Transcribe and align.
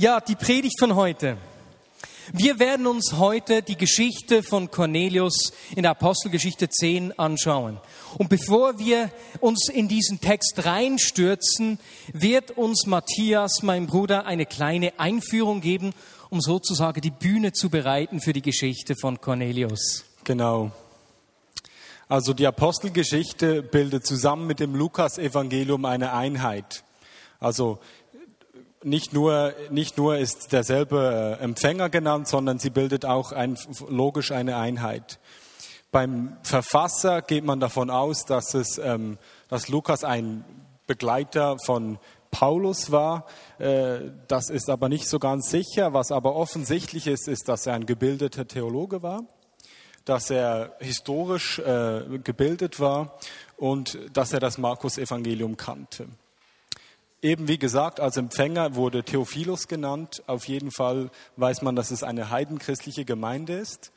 Ja, 0.00 0.20
die 0.20 0.36
Predigt 0.36 0.78
von 0.78 0.94
heute. 0.94 1.38
Wir 2.32 2.60
werden 2.60 2.86
uns 2.86 3.14
heute 3.14 3.62
die 3.62 3.74
Geschichte 3.74 4.44
von 4.44 4.70
Cornelius 4.70 5.52
in 5.74 5.82
der 5.82 5.90
Apostelgeschichte 5.90 6.68
10 6.68 7.18
anschauen. 7.18 7.80
Und 8.16 8.28
bevor 8.28 8.78
wir 8.78 9.10
uns 9.40 9.68
in 9.68 9.88
diesen 9.88 10.20
Text 10.20 10.64
reinstürzen, 10.64 11.80
wird 12.12 12.52
uns 12.52 12.86
Matthias, 12.86 13.64
mein 13.64 13.88
Bruder, 13.88 14.24
eine 14.24 14.46
kleine 14.46 14.92
Einführung 15.00 15.60
geben, 15.60 15.92
um 16.30 16.40
sozusagen 16.40 17.00
die 17.00 17.10
Bühne 17.10 17.50
zu 17.52 17.68
bereiten 17.68 18.20
für 18.20 18.32
die 18.32 18.42
Geschichte 18.42 18.94
von 18.94 19.20
Cornelius. 19.20 20.04
Genau. 20.22 20.70
Also 22.08 22.34
die 22.34 22.46
Apostelgeschichte 22.46 23.64
bildet 23.64 24.06
zusammen 24.06 24.46
mit 24.46 24.60
dem 24.60 24.76
Lukas-Evangelium 24.76 25.84
eine 25.86 26.12
Einheit. 26.12 26.84
Also 27.40 27.78
nicht 28.82 29.12
nur, 29.12 29.54
nicht 29.70 29.98
nur 29.98 30.18
ist 30.18 30.52
derselbe 30.52 31.36
äh, 31.40 31.42
Empfänger 31.42 31.88
genannt, 31.88 32.28
sondern 32.28 32.58
sie 32.58 32.70
bildet 32.70 33.04
auch 33.04 33.32
ein, 33.32 33.56
logisch 33.88 34.32
eine 34.32 34.56
Einheit. 34.56 35.18
Beim 35.90 36.36
Verfasser 36.42 37.22
geht 37.22 37.44
man 37.44 37.60
davon 37.60 37.90
aus, 37.90 38.24
dass, 38.24 38.54
es, 38.54 38.78
ähm, 38.78 39.18
dass 39.48 39.68
Lukas 39.68 40.04
ein 40.04 40.44
Begleiter 40.86 41.56
von 41.64 41.98
Paulus 42.30 42.92
war. 42.92 43.26
Äh, 43.58 44.10
das 44.28 44.50
ist 44.50 44.68
aber 44.68 44.88
nicht 44.88 45.08
so 45.08 45.18
ganz 45.18 45.50
sicher. 45.50 45.94
Was 45.94 46.12
aber 46.12 46.34
offensichtlich 46.36 47.06
ist, 47.06 47.26
ist, 47.26 47.48
dass 47.48 47.66
er 47.66 47.74
ein 47.74 47.86
gebildeter 47.86 48.46
Theologe 48.46 49.02
war, 49.02 49.22
dass 50.04 50.30
er 50.30 50.76
historisch 50.78 51.58
äh, 51.58 52.18
gebildet 52.22 52.80
war 52.80 53.18
und 53.56 53.98
dass 54.12 54.32
er 54.32 54.40
das 54.40 54.58
Markus-Evangelium 54.58 55.56
kannte. 55.56 56.06
Eben 57.20 57.48
wie 57.48 57.58
gesagt, 57.58 57.98
als 57.98 58.16
Empfänger 58.16 58.76
wurde 58.76 59.02
Theophilus 59.02 59.66
genannt. 59.66 60.22
Auf 60.28 60.46
jeden 60.46 60.70
Fall 60.70 61.10
weiß 61.36 61.62
man, 61.62 61.74
dass 61.74 61.90
es 61.90 62.04
eine 62.04 62.30
heidenchristliche 62.30 63.04
Gemeinde 63.04 63.54
ist. 63.54 63.90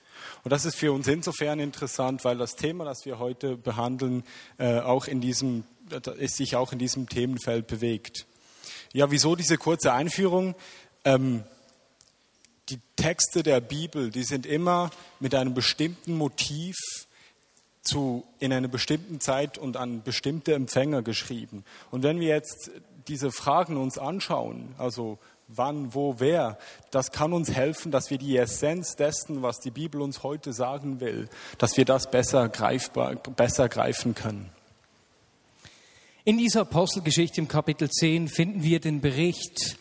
Und 0.44 0.52
das 0.52 0.66
ist 0.66 0.76
für 0.76 0.92
uns 0.92 1.08
insofern 1.08 1.60
interessant, 1.60 2.24
weil 2.26 2.38
das 2.38 2.56
Thema, 2.56 2.86
das 2.86 3.06
wir 3.06 3.20
heute 3.20 3.58
behandeln, 3.58 4.24
äh, 4.58 4.80
auch 4.80 5.06
in 5.06 5.22
diesem, 5.22 5.66
es 6.20 6.36
sich 6.36 6.56
auch 6.56 6.74
in 6.74 6.80
diesem 6.80 7.10
Themenfeld 7.10 7.68
bewegt. 7.68 8.26
Ja, 8.94 9.12
wieso 9.12 9.36
diese 9.36 9.58
kurze 9.58 9.94
Einführung? 9.94 10.56
Ähm, 11.06 11.44
die 12.70 12.80
Texte 12.96 13.44
der 13.44 13.62
Bibel, 13.62 14.10
die 14.10 14.24
sind 14.24 14.46
immer 14.46 14.90
mit 15.20 15.36
einem 15.36 15.54
bestimmten 15.54 16.18
Motiv 16.18 16.76
zu, 17.84 18.24
in 18.40 18.54
einer 18.54 18.68
bestimmten 18.68 19.20
Zeit 19.20 19.58
und 19.58 19.76
an 19.78 20.04
bestimmte 20.04 20.54
Empfänger 20.54 21.02
geschrieben. 21.02 21.64
Und 21.90 22.04
wenn 22.04 22.20
wir 22.20 22.28
jetzt 22.28 22.72
diese 23.12 23.32
Fragen 23.32 23.76
uns 23.76 23.98
anschauen, 23.98 24.74
also 24.78 25.20
wann, 25.50 25.94
wo, 25.94 26.16
wer, 26.20 26.58
das 26.92 27.12
kann 27.12 27.34
uns 27.34 27.52
helfen, 27.52 27.92
dass 27.92 28.10
wir 28.10 28.18
die 28.18 28.38
Essenz 28.38 28.96
dessen, 28.96 29.42
was 29.42 29.60
die 29.60 29.70
Bibel 29.70 30.02
uns 30.02 30.24
heute 30.24 30.54
sagen 30.54 31.02
will, 31.02 31.28
dass 31.58 31.76
wir 31.76 31.84
das 31.84 32.10
besser, 32.10 32.48
greifbar, 32.48 33.16
besser 33.16 33.68
greifen 33.68 34.16
können. 34.16 34.50
In 36.24 36.38
dieser 36.38 36.62
Apostelgeschichte 36.62 37.42
im 37.42 37.50
Kapitel 37.50 37.90
10 37.90 38.30
finden 38.30 38.64
wir 38.64 38.80
den 38.80 39.02
Bericht 39.02 39.78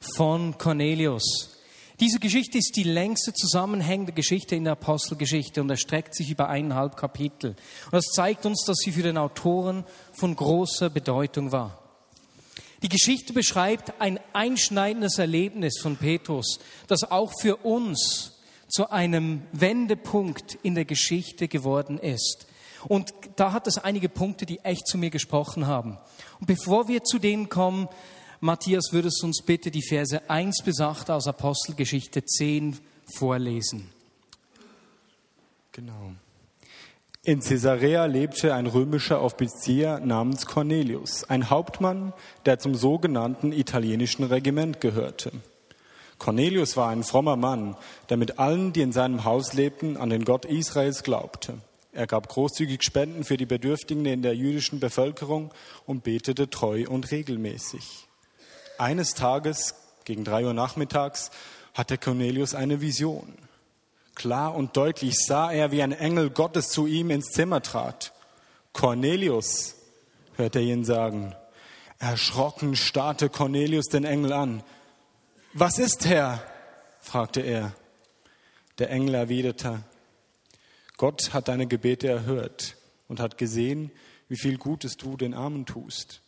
von 0.00 0.58
Cornelius. 0.58 1.60
Diese 2.00 2.18
Geschichte 2.18 2.58
ist 2.58 2.72
die 2.74 2.82
längste 2.82 3.32
zusammenhängende 3.32 4.12
Geschichte 4.12 4.56
in 4.56 4.64
der 4.64 4.72
Apostelgeschichte 4.72 5.60
und 5.60 5.70
erstreckt 5.70 6.16
sich 6.16 6.30
über 6.30 6.48
eineinhalb 6.48 6.96
Kapitel. 6.96 7.50
Und 7.84 7.92
das 7.92 8.06
zeigt 8.06 8.44
uns, 8.44 8.64
dass 8.64 8.78
sie 8.78 8.90
für 8.90 9.04
den 9.04 9.18
Autoren 9.18 9.84
von 10.12 10.34
großer 10.34 10.90
Bedeutung 10.90 11.52
war. 11.52 11.81
Die 12.82 12.88
Geschichte 12.88 13.32
beschreibt 13.32 14.00
ein 14.00 14.18
einschneidendes 14.32 15.18
Erlebnis 15.18 15.78
von 15.80 15.96
Petrus, 15.96 16.58
das 16.88 17.04
auch 17.04 17.32
für 17.40 17.56
uns 17.56 18.32
zu 18.68 18.90
einem 18.90 19.42
Wendepunkt 19.52 20.58
in 20.62 20.74
der 20.74 20.84
Geschichte 20.84 21.46
geworden 21.46 21.98
ist. 21.98 22.46
Und 22.88 23.14
da 23.36 23.52
hat 23.52 23.68
es 23.68 23.78
einige 23.78 24.08
Punkte, 24.08 24.46
die 24.46 24.58
echt 24.60 24.86
zu 24.88 24.98
mir 24.98 25.10
gesprochen 25.10 25.66
haben. 25.66 25.98
Und 26.40 26.46
bevor 26.46 26.88
wir 26.88 27.04
zu 27.04 27.20
denen 27.20 27.48
kommen, 27.48 27.88
Matthias, 28.40 28.92
würdest 28.92 29.22
du 29.22 29.26
uns 29.26 29.42
bitte 29.42 29.70
die 29.70 29.86
Verse 29.86 30.28
1 30.28 30.62
bis 30.64 30.80
8 30.80 31.10
aus 31.10 31.28
Apostelgeschichte 31.28 32.24
10 32.24 32.76
vorlesen? 33.14 33.88
Genau. 35.70 36.12
In 37.24 37.38
Caesarea 37.38 38.06
lebte 38.06 38.52
ein 38.52 38.66
römischer 38.66 39.22
Offizier 39.22 40.00
namens 40.00 40.44
Cornelius, 40.44 41.22
ein 41.22 41.50
Hauptmann, 41.50 42.12
der 42.46 42.58
zum 42.58 42.74
sogenannten 42.74 43.52
italienischen 43.52 44.24
Regiment 44.24 44.80
gehörte. 44.80 45.30
Cornelius 46.18 46.76
war 46.76 46.88
ein 46.88 47.04
frommer 47.04 47.36
Mann, 47.36 47.76
der 48.08 48.16
mit 48.16 48.40
allen, 48.40 48.72
die 48.72 48.80
in 48.80 48.90
seinem 48.90 49.22
Haus 49.22 49.52
lebten, 49.52 49.96
an 49.96 50.10
den 50.10 50.24
Gott 50.24 50.46
Israels 50.46 51.04
glaubte. 51.04 51.58
Er 51.92 52.08
gab 52.08 52.28
großzügig 52.28 52.82
Spenden 52.82 53.22
für 53.22 53.36
die 53.36 53.46
Bedürftigen 53.46 54.04
in 54.04 54.22
der 54.22 54.34
jüdischen 54.34 54.80
Bevölkerung 54.80 55.52
und 55.86 56.02
betete 56.02 56.50
treu 56.50 56.86
und 56.88 57.12
regelmäßig. 57.12 58.08
Eines 58.78 59.14
Tages, 59.14 59.76
gegen 60.04 60.24
drei 60.24 60.44
Uhr 60.44 60.54
nachmittags, 60.54 61.30
hatte 61.72 61.98
Cornelius 61.98 62.56
eine 62.56 62.80
Vision. 62.80 63.32
Klar 64.14 64.54
und 64.54 64.76
deutlich 64.76 65.14
sah 65.18 65.50
er, 65.50 65.72
wie 65.72 65.82
ein 65.82 65.92
Engel 65.92 66.30
Gottes 66.30 66.68
zu 66.68 66.86
ihm 66.86 67.10
ins 67.10 67.30
Zimmer 67.30 67.62
trat. 67.62 68.12
Cornelius, 68.72 69.76
hörte 70.36 70.58
er 70.58 70.64
ihn 70.64 70.84
sagen. 70.84 71.34
Erschrocken 71.98 72.76
starrte 72.76 73.28
Cornelius 73.28 73.86
den 73.86 74.04
Engel 74.04 74.32
an. 74.32 74.62
Was 75.52 75.78
ist, 75.78 76.06
Herr? 76.06 76.42
fragte 77.00 77.40
er. 77.40 77.74
Der 78.78 78.90
Engel 78.90 79.14
erwiderte, 79.14 79.82
Gott 80.96 81.32
hat 81.32 81.48
deine 81.48 81.66
Gebete 81.66 82.08
erhört 82.08 82.76
und 83.08 83.20
hat 83.20 83.38
gesehen, 83.38 83.90
wie 84.28 84.36
viel 84.36 84.56
Gutes 84.56 84.96
du 84.96 85.16
den 85.16 85.34
Armen 85.34 85.66
tust. 85.66 86.22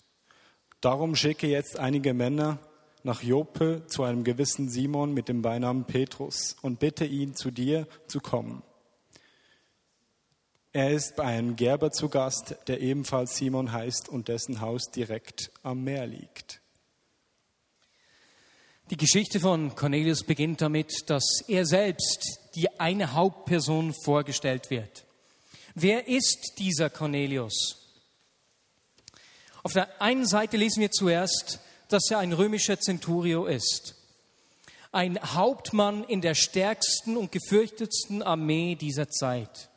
Darum 0.81 1.16
schicke 1.16 1.47
jetzt 1.47 1.78
einige 1.78 2.12
Männer 2.12 2.59
nach 3.04 3.22
Joppe 3.22 3.87
zu 3.87 4.03
einem 4.03 4.25
gewissen 4.25 4.69
Simon 4.69 5.12
mit 5.12 5.28
dem 5.28 5.42
Beinamen 5.42 5.84
Petrus 5.84 6.56
und 6.62 6.81
bitte 6.81 7.04
ihn, 7.04 7.37
zu 7.37 7.50
dir 7.50 7.87
zu 8.09 8.19
kommen. 8.19 8.62
Er 10.72 10.91
ist 10.91 11.15
bei 11.15 11.25
einem 11.25 11.54
Gerber 11.54 11.92
zu 11.92 12.09
Gast, 12.09 12.56
der 12.66 12.81
ebenfalls 12.81 13.37
Simon 13.37 13.70
heißt 13.70 14.09
und 14.09 14.26
dessen 14.26 14.60
Haus 14.60 14.91
direkt 14.91 15.53
am 15.62 15.84
Meer 15.84 16.06
liegt. 16.06 16.60
Die 18.91 18.97
Geschichte 18.97 19.38
von 19.38 19.75
Cornelius 19.75 20.25
beginnt 20.25 20.60
damit, 20.62 21.09
dass 21.09 21.44
er 21.47 21.65
selbst 21.65 22.41
die 22.54 22.81
eine 22.81 23.12
Hauptperson 23.12 23.94
vorgestellt 24.03 24.71
wird. 24.71 25.04
Wer 25.75 26.09
ist 26.09 26.54
dieser 26.59 26.91
Cornelius? 26.91 27.81
Auf 29.62 29.72
der 29.75 30.03
einen 30.03 30.26
Seite 30.26 30.56
lesen 30.56 30.81
wir 30.81 30.91
zuerst, 30.91 31.60
dass 31.89 32.11
er 32.11 32.19
ein 32.19 32.33
römischer 32.33 32.78
Centurio 32.78 33.47
ist. 33.47 33.95
Ein 34.93 35.19
Hauptmann 35.21 36.05
in 36.05 36.21
der 36.21 36.34
stärksten 36.34 37.17
und 37.17 37.33
gefürchtetsten 37.33 38.22
Armee 38.22 38.75
dieser 38.77 39.09
Zeit. 39.09 39.71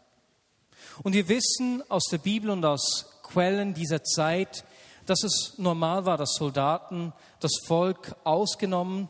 Und 1.04 1.14
wir 1.14 1.28
wissen 1.28 1.84
aus 1.90 2.06
der 2.06 2.20
Bibel 2.20 2.50
und 2.50 2.64
aus 2.66 3.06
Quellen 3.24 3.74
dieser 3.74 4.04
Zeit, 4.04 4.64
dass 5.06 5.24
es 5.24 5.54
normal 5.58 6.06
war, 6.06 6.18
dass 6.18 6.36
Soldaten 6.36 7.14
das 7.40 7.52
Volk 7.66 8.16
ausgenommen, 8.24 9.10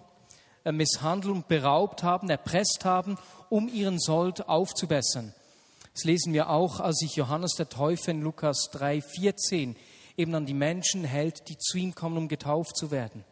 äh, 0.64 0.72
misshandelt 0.72 1.34
und 1.34 1.48
beraubt 1.48 2.04
haben, 2.04 2.30
erpresst 2.30 2.86
haben, 2.86 3.18
um 3.50 3.68
ihren 3.68 4.00
Sold 4.00 4.48
aufzubessern. 4.48 5.34
Das 5.94 6.04
lesen 6.04 6.34
wir 6.34 6.50
auch, 6.50 6.80
als 6.80 6.98
sich 6.98 7.16
Johannes 7.16 7.54
der 7.54 7.70
Täufer 7.70 8.12
in 8.12 8.22
Lukas 8.22 8.70
3, 8.72 9.02
14 9.02 9.76
eben 10.18 10.34
an 10.36 10.46
die 10.46 10.54
Menschen 10.54 11.04
hält, 11.04 11.48
die 11.48 11.58
zu 11.58 11.78
ihm 11.78 11.96
kommen, 11.96 12.18
um 12.18 12.28
getauft 12.28 12.76
zu 12.76 12.92
werden. 12.92 13.24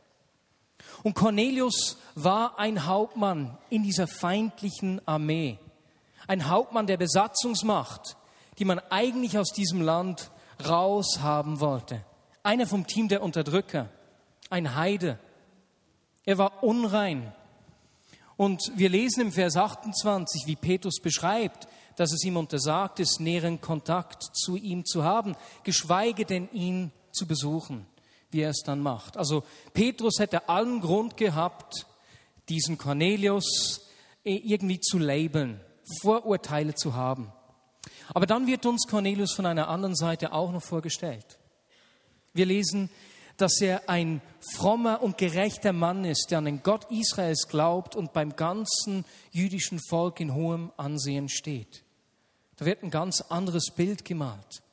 Und 1.03 1.15
Cornelius 1.15 1.97
war 2.13 2.57
ein 2.59 2.85
Hauptmann 2.85 3.57
in 3.69 3.83
dieser 3.83 4.07
feindlichen 4.07 5.05
Armee, 5.07 5.59
ein 6.27 6.47
Hauptmann 6.47 6.87
der 6.87 6.97
Besatzungsmacht, 6.97 8.15
die 8.57 8.65
man 8.65 8.79
eigentlich 8.89 9.37
aus 9.37 9.51
diesem 9.51 9.81
Land 9.81 10.31
raushaben 10.67 11.59
wollte. 11.59 12.03
Einer 12.43 12.67
vom 12.67 12.87
Team 12.87 13.07
der 13.07 13.23
Unterdrücker, 13.23 13.89
ein 14.49 14.75
Heide. 14.75 15.19
Er 16.23 16.37
war 16.37 16.63
unrein. 16.63 17.33
Und 18.37 18.71
wir 18.75 18.89
lesen 18.89 19.21
im 19.21 19.31
Vers 19.31 19.55
28, 19.55 20.43
wie 20.45 20.55
Petrus 20.55 20.99
beschreibt, 21.01 21.67
dass 21.95 22.11
es 22.11 22.23
ihm 22.23 22.37
untersagt 22.37 22.99
ist, 22.99 23.19
näheren 23.19 23.61
Kontakt 23.61 24.23
zu 24.23 24.55
ihm 24.55 24.85
zu 24.85 25.03
haben, 25.03 25.35
geschweige 25.63 26.25
denn 26.25 26.49
ihn 26.51 26.91
zu 27.11 27.25
besuchen, 27.25 27.85
wie 28.31 28.41
er 28.41 28.49
es 28.49 28.63
dann 28.65 28.81
macht. 28.81 29.17
Also 29.17 29.43
Petrus 29.73 30.19
hätte 30.19 30.49
allen 30.49 30.81
Grund 30.81 31.17
gehabt, 31.17 31.85
diesen 32.49 32.77
Cornelius 32.77 33.81
irgendwie 34.23 34.79
zu 34.79 34.97
labeln, 34.97 35.61
Vorurteile 36.01 36.75
zu 36.75 36.95
haben. 36.95 37.31
Aber 38.13 38.25
dann 38.25 38.47
wird 38.47 38.65
uns 38.65 38.87
Cornelius 38.87 39.33
von 39.33 39.45
einer 39.45 39.67
anderen 39.67 39.95
Seite 39.95 40.33
auch 40.33 40.51
noch 40.51 40.63
vorgestellt. 40.63 41.37
Wir 42.33 42.45
lesen, 42.45 42.89
dass 43.37 43.59
er 43.61 43.89
ein 43.89 44.21
frommer 44.53 45.01
und 45.01 45.17
gerechter 45.17 45.73
Mann 45.73 46.05
ist, 46.05 46.27
der 46.31 46.39
an 46.39 46.45
den 46.45 46.63
Gott 46.63 46.89
Israels 46.89 47.47
glaubt 47.47 47.95
und 47.95 48.13
beim 48.13 48.35
ganzen 48.35 49.05
jüdischen 49.31 49.79
Volk 49.89 50.19
in 50.19 50.33
hohem 50.33 50.71
Ansehen 50.77 51.29
steht. 51.29 51.84
Da 52.57 52.65
wird 52.65 52.83
ein 52.83 52.91
ganz 52.91 53.21
anderes 53.21 53.71
Bild 53.75 54.05
gemalt. 54.05 54.63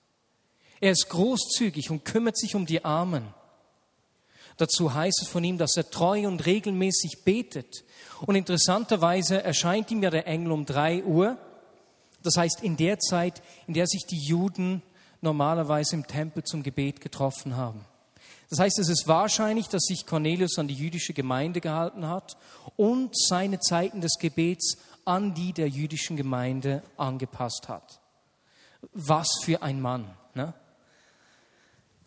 Er 0.80 0.92
ist 0.92 1.08
großzügig 1.08 1.90
und 1.90 2.04
kümmert 2.04 2.36
sich 2.36 2.54
um 2.54 2.66
die 2.66 2.84
Armen. 2.84 3.32
Dazu 4.56 4.92
heißt 4.92 5.22
es 5.22 5.28
von 5.28 5.42
ihm, 5.44 5.58
dass 5.58 5.76
er 5.76 5.90
treu 5.90 6.26
und 6.26 6.44
regelmäßig 6.44 7.24
betet. 7.24 7.84
Und 8.26 8.34
interessanterweise 8.34 9.42
erscheint 9.42 9.90
ihm 9.90 10.02
ja 10.02 10.10
der 10.10 10.26
Engel 10.26 10.52
um 10.52 10.66
drei 10.66 11.02
Uhr. 11.02 11.38
Das 12.22 12.36
heißt, 12.36 12.62
in 12.62 12.76
der 12.76 12.98
Zeit, 12.98 13.42
in 13.66 13.74
der 13.74 13.86
sich 13.86 14.06
die 14.06 14.18
Juden 14.18 14.82
normalerweise 15.20 15.96
im 15.96 16.06
Tempel 16.06 16.44
zum 16.44 16.62
Gebet 16.62 17.00
getroffen 17.00 17.56
haben. 17.56 17.84
Das 18.50 18.58
heißt, 18.58 18.78
es 18.80 18.88
ist 18.88 19.08
wahrscheinlich, 19.08 19.68
dass 19.68 19.82
sich 19.84 20.04
Cornelius 20.04 20.58
an 20.58 20.68
die 20.68 20.74
jüdische 20.74 21.14
Gemeinde 21.14 21.60
gehalten 21.62 22.06
hat 22.06 22.36
und 22.76 23.16
seine 23.16 23.60
Zeiten 23.60 24.02
des 24.02 24.18
Gebets 24.18 24.76
an 25.04 25.34
die 25.34 25.52
der 25.52 25.68
jüdischen 25.68 26.16
Gemeinde 26.16 26.82
angepasst 26.96 27.68
hat. 27.68 28.00
Was 28.92 29.28
für 29.42 29.62
ein 29.62 29.80
Mann. 29.80 30.10
Ne? 30.34 30.54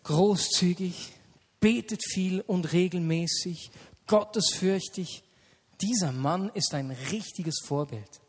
Großzügig, 0.04 1.14
betet 1.60 2.04
viel 2.04 2.42
und 2.42 2.74
regelmäßig, 2.74 3.72
gottesfürchtig. 4.08 5.24
Dieser 5.82 6.12
Mann 6.12 6.50
ist 6.54 6.74
ein 6.74 6.92
richtiges 7.12 7.60
Vorbild. 7.66 8.22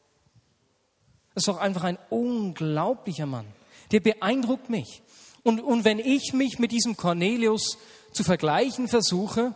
Das 1.34 1.42
ist 1.42 1.48
doch 1.48 1.58
einfach 1.58 1.84
ein 1.84 1.98
unglaublicher 2.08 3.26
Mann. 3.26 3.46
Der 3.90 4.00
beeindruckt 4.00 4.70
mich. 4.70 5.02
Und, 5.42 5.60
und 5.60 5.84
wenn 5.84 5.98
ich 5.98 6.32
mich 6.32 6.58
mit 6.58 6.72
diesem 6.72 6.96
Cornelius 6.96 7.76
zu 8.12 8.24
vergleichen 8.24 8.88
versuche, 8.88 9.54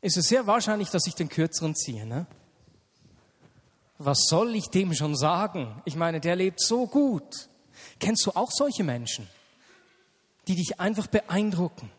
ist 0.00 0.16
es 0.16 0.26
sehr 0.26 0.46
wahrscheinlich, 0.46 0.90
dass 0.90 1.06
ich 1.06 1.14
den 1.14 1.28
kürzeren 1.28 1.74
ziehe. 1.74 2.06
Ne? 2.06 2.26
Was 3.98 4.26
soll 4.28 4.54
ich 4.54 4.68
dem 4.68 4.94
schon 4.94 5.16
sagen? 5.16 5.82
Ich 5.84 5.96
meine, 5.96 6.20
der 6.20 6.36
lebt 6.36 6.60
so 6.60 6.86
gut. 6.86 7.48
Kennst 7.98 8.24
du 8.26 8.30
auch 8.30 8.50
solche 8.50 8.84
Menschen, 8.84 9.28
die 10.46 10.54
dich 10.54 10.78
einfach 10.78 11.08
beeindrucken? 11.08 11.90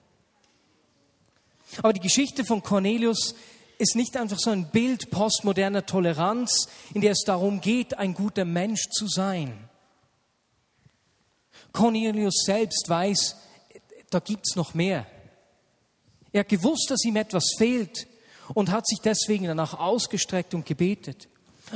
Aber 1.77 1.93
die 1.93 1.99
Geschichte 1.99 2.45
von 2.45 2.63
Cornelius 2.63 3.35
ist 3.77 3.95
nicht 3.95 4.17
einfach 4.17 4.39
so 4.39 4.49
ein 4.49 4.71
Bild 4.71 5.11
postmoderner 5.11 5.85
Toleranz, 5.85 6.67
in 6.93 7.01
der 7.01 7.11
es 7.11 7.23
darum 7.25 7.61
geht, 7.61 7.97
ein 7.97 8.13
guter 8.13 8.45
Mensch 8.45 8.89
zu 8.91 9.07
sein. 9.07 9.69
Cornelius 11.71 12.43
selbst 12.45 12.85
weiß, 12.87 13.35
da 14.09 14.19
gibt 14.19 14.47
es 14.47 14.55
noch 14.55 14.73
mehr. 14.73 15.05
Er 16.31 16.41
hat 16.41 16.49
gewusst, 16.49 16.87
dass 16.89 17.03
ihm 17.05 17.15
etwas 17.15 17.55
fehlt 17.57 18.07
und 18.53 18.71
hat 18.71 18.87
sich 18.87 18.99
deswegen 19.03 19.45
danach 19.45 19.75
ausgestreckt 19.75 20.53
und 20.53 20.65
gebetet. 20.65 21.27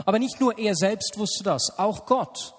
Aber 0.05 0.19
nicht 0.19 0.39
nur 0.39 0.57
er 0.57 0.75
selbst 0.75 1.17
wusste 1.17 1.43
das, 1.43 1.77
auch 1.77 2.05
Gott 2.05 2.55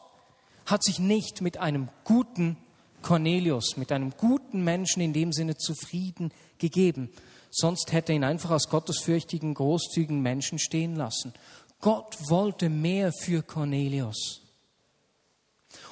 hat 0.66 0.82
sich 0.82 0.98
nicht 0.98 1.40
mit 1.40 1.58
einem 1.58 1.88
guten 2.04 2.56
Cornelius, 3.02 3.76
mit 3.76 3.92
einem 3.92 4.12
guten 4.16 4.64
Menschen 4.64 5.02
in 5.02 5.12
dem 5.12 5.32
Sinne 5.32 5.56
zufrieden 5.56 6.32
gegeben. 6.58 7.10
Sonst 7.50 7.92
hätte 7.92 8.12
er 8.12 8.16
ihn 8.16 8.24
einfach 8.24 8.50
als 8.50 8.68
gottesfürchtigen, 8.68 9.54
großzügigen 9.54 10.20
Menschen 10.20 10.58
stehen 10.58 10.96
lassen. 10.96 11.34
Gott 11.80 12.16
wollte 12.28 12.70
mehr 12.70 13.12
für 13.12 13.42
Cornelius. 13.42 14.40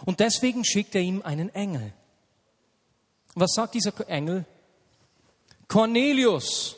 Und 0.04 0.20
deswegen 0.20 0.64
schickt 0.64 0.94
er 0.94 1.02
ihm 1.02 1.22
einen 1.22 1.54
Engel. 1.54 1.92
Was 3.34 3.52
sagt 3.54 3.74
dieser 3.74 3.92
Engel? 4.08 4.44
Cornelius. 5.68 6.76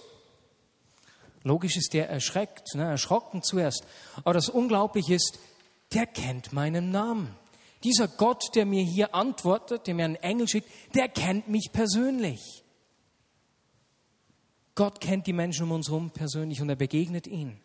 Logisch 1.44 1.76
ist 1.76 1.92
der 1.92 2.08
erschreckt, 2.08 2.74
ne, 2.74 2.84
erschrocken 2.84 3.42
zuerst. 3.42 3.84
Aber 4.18 4.32
das 4.32 4.48
Unglaubliche 4.48 5.14
ist, 5.14 5.38
der 5.92 6.06
kennt 6.06 6.52
meinen 6.52 6.90
Namen. 6.90 7.36
Dieser 7.84 8.08
Gott, 8.08 8.42
der 8.54 8.64
mir 8.64 8.82
hier 8.82 9.14
antwortet, 9.14 9.86
der 9.86 9.94
mir 9.94 10.06
einen 10.06 10.16
Engel 10.16 10.48
schickt, 10.48 10.70
der 10.94 11.08
kennt 11.08 11.48
mich 11.48 11.68
persönlich. 11.70 12.64
Gott 14.74 15.00
kennt 15.00 15.26
die 15.26 15.34
Menschen 15.34 15.64
um 15.64 15.72
uns 15.72 15.88
herum 15.88 16.10
persönlich 16.10 16.62
und 16.62 16.70
er 16.70 16.76
begegnet 16.76 17.26
ihnen. 17.26 17.60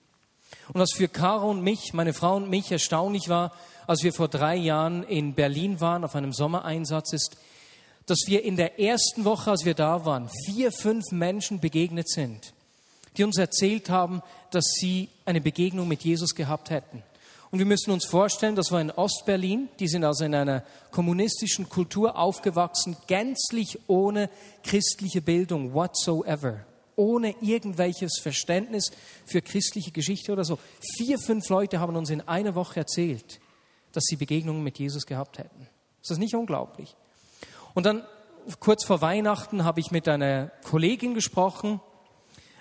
Und 0.74 0.82
was 0.82 0.92
für 0.94 1.08
Caro 1.08 1.50
und 1.50 1.64
mich, 1.64 1.94
meine 1.94 2.14
Frau 2.14 2.36
und 2.36 2.50
mich 2.50 2.72
erstaunlich 2.72 3.30
war, 3.30 3.54
als 3.88 4.04
wir 4.04 4.12
vor 4.12 4.28
drei 4.28 4.56
Jahren 4.56 5.04
in 5.04 5.34
Berlin 5.34 5.80
waren 5.80 6.04
auf 6.04 6.16
einem 6.16 6.34
Sommereinsatz, 6.34 7.14
ist, 7.14 7.38
dass 8.06 8.20
wir 8.28 8.44
in 8.44 8.58
der 8.58 8.80
ersten 8.80 9.24
Woche, 9.24 9.52
als 9.52 9.66
wir 9.66 9.74
da 9.74 10.06
waren, 10.06 10.30
vier, 10.46 10.72
fünf 10.72 11.12
Menschen 11.12 11.60
begegnet 11.60 12.10
sind, 12.10 12.54
die 13.18 13.24
uns 13.24 13.38
erzählt 13.38 13.90
haben, 13.90 14.22
dass 14.52 14.66
sie 14.80 15.10
eine 15.26 15.42
Begegnung 15.42 15.88
mit 15.88 16.04
Jesus 16.04 16.36
gehabt 16.36 16.70
hätten. 16.70 17.04
Und 17.52 17.58
wir 17.58 17.66
müssen 17.66 17.92
uns 17.92 18.06
vorstellen, 18.06 18.56
das 18.56 18.72
war 18.72 18.80
in 18.80 18.92
Ostberlin, 18.92 19.70
die 19.80 19.88
sind 19.88 20.04
also 20.04 20.24
in 20.24 20.36
einer 20.36 20.64
kommunistischen 20.92 21.68
Kultur 21.68 22.16
aufgewachsen, 22.16 22.96
gänzlich 23.08 23.80
ohne 23.88 24.30
christliche 24.64 25.22
Bildung 25.22 25.74
whatsoever, 25.74 26.66
ohne 26.96 27.34
irgendwelches 27.42 28.20
Verständnis 28.22 28.92
für 29.26 29.42
christliche 29.42 29.92
Geschichte 29.92 30.32
oder 30.32 30.46
so. 30.46 30.60
Vier, 30.98 31.18
fünf 31.18 31.50
Leute 31.50 31.80
haben 31.80 31.96
uns 31.96 32.12
in 32.12 32.22
einer 32.28 32.54
Woche 32.54 32.82
erzählt, 32.82 33.40
dass 33.94 34.04
sie 34.06 34.16
Begegnungen 34.16 34.64
mit 34.64 34.78
Jesus 34.78 35.08
gehabt 35.08 35.40
hätten. 35.40 35.68
Ist 36.04 36.12
das 36.12 36.20
nicht 36.20 36.36
unglaublich? 36.36 36.96
Und 37.74 37.88
dann 37.88 38.04
kurz 38.60 38.86
vor 38.86 39.02
Weihnachten 39.02 39.64
habe 39.64 39.80
ich 39.80 39.90
mit 39.90 40.08
einer 40.08 40.52
Kollegin 40.64 41.16
gesprochen, 41.16 41.80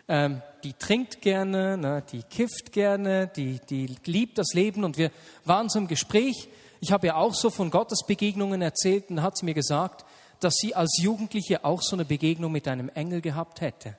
ähm, 0.09 0.43
die 0.65 0.73
trinkt 0.73 1.21
gerne, 1.21 1.77
ne, 1.77 2.03
die 2.11 2.23
kifft 2.23 2.73
gerne, 2.73 3.29
die, 3.29 3.61
die 3.69 3.95
liebt 4.05 4.39
das 4.39 4.55
Leben 4.55 4.85
und 4.85 4.99
wir 4.99 5.11
waren 5.45 5.69
so 5.69 5.79
im 5.79 5.87
Gespräch. 5.87 6.49
Ich 6.81 6.93
habe 6.93 7.09
ja 7.09 7.17
auch 7.17 7.35
so 7.35 7.51
von 7.51 7.71
Gottes 7.71 8.01
Begegnungen 8.07 8.63
erzählt 8.63 9.11
und 9.11 9.23
hat 9.23 9.37
sie 9.37 9.45
mir 9.45 9.55
gesagt, 9.55 10.05
dass 10.41 10.55
sie 10.55 10.75
als 10.75 10.99
Jugendliche 11.01 11.65
auch 11.65 11.83
so 11.83 11.97
eine 11.97 12.05
Begegnung 12.05 12.53
mit 12.53 12.69
einem 12.69 12.89
Engel 12.91 13.21
gehabt 13.21 13.61
hätte. 13.61 13.97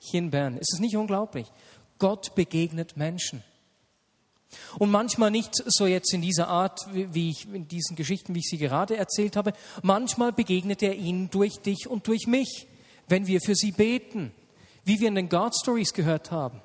Hier 0.00 0.18
in 0.18 0.30
Bern. 0.30 0.56
Ist 0.56 0.72
es 0.74 0.80
nicht 0.80 0.96
unglaublich? 0.96 1.46
Gott 1.98 2.34
begegnet 2.34 2.96
Menschen. 2.96 3.42
Und 4.78 4.90
manchmal 4.90 5.30
nicht 5.30 5.54
so 5.54 5.86
jetzt 5.86 6.12
in 6.14 6.22
dieser 6.22 6.48
Art, 6.48 6.80
wie 6.92 7.30
ich 7.30 7.46
in 7.52 7.68
diesen 7.68 7.96
Geschichten, 7.96 8.34
wie 8.34 8.38
ich 8.38 8.48
sie 8.48 8.58
gerade 8.58 8.96
erzählt 8.96 9.36
habe. 9.36 9.52
Manchmal 9.82 10.32
begegnet 10.32 10.82
er 10.82 10.94
ihnen 10.94 11.30
durch 11.30 11.56
dich 11.58 11.86
und 11.88 12.06
durch 12.06 12.26
mich, 12.26 12.66
wenn 13.08 13.26
wir 13.26 13.40
für 13.40 13.54
sie 13.54 13.72
beten, 13.72 14.32
wie 14.84 15.00
wir 15.00 15.08
in 15.08 15.14
den 15.14 15.28
God 15.28 15.54
Stories 15.54 15.92
gehört 15.92 16.30
haben. 16.30 16.60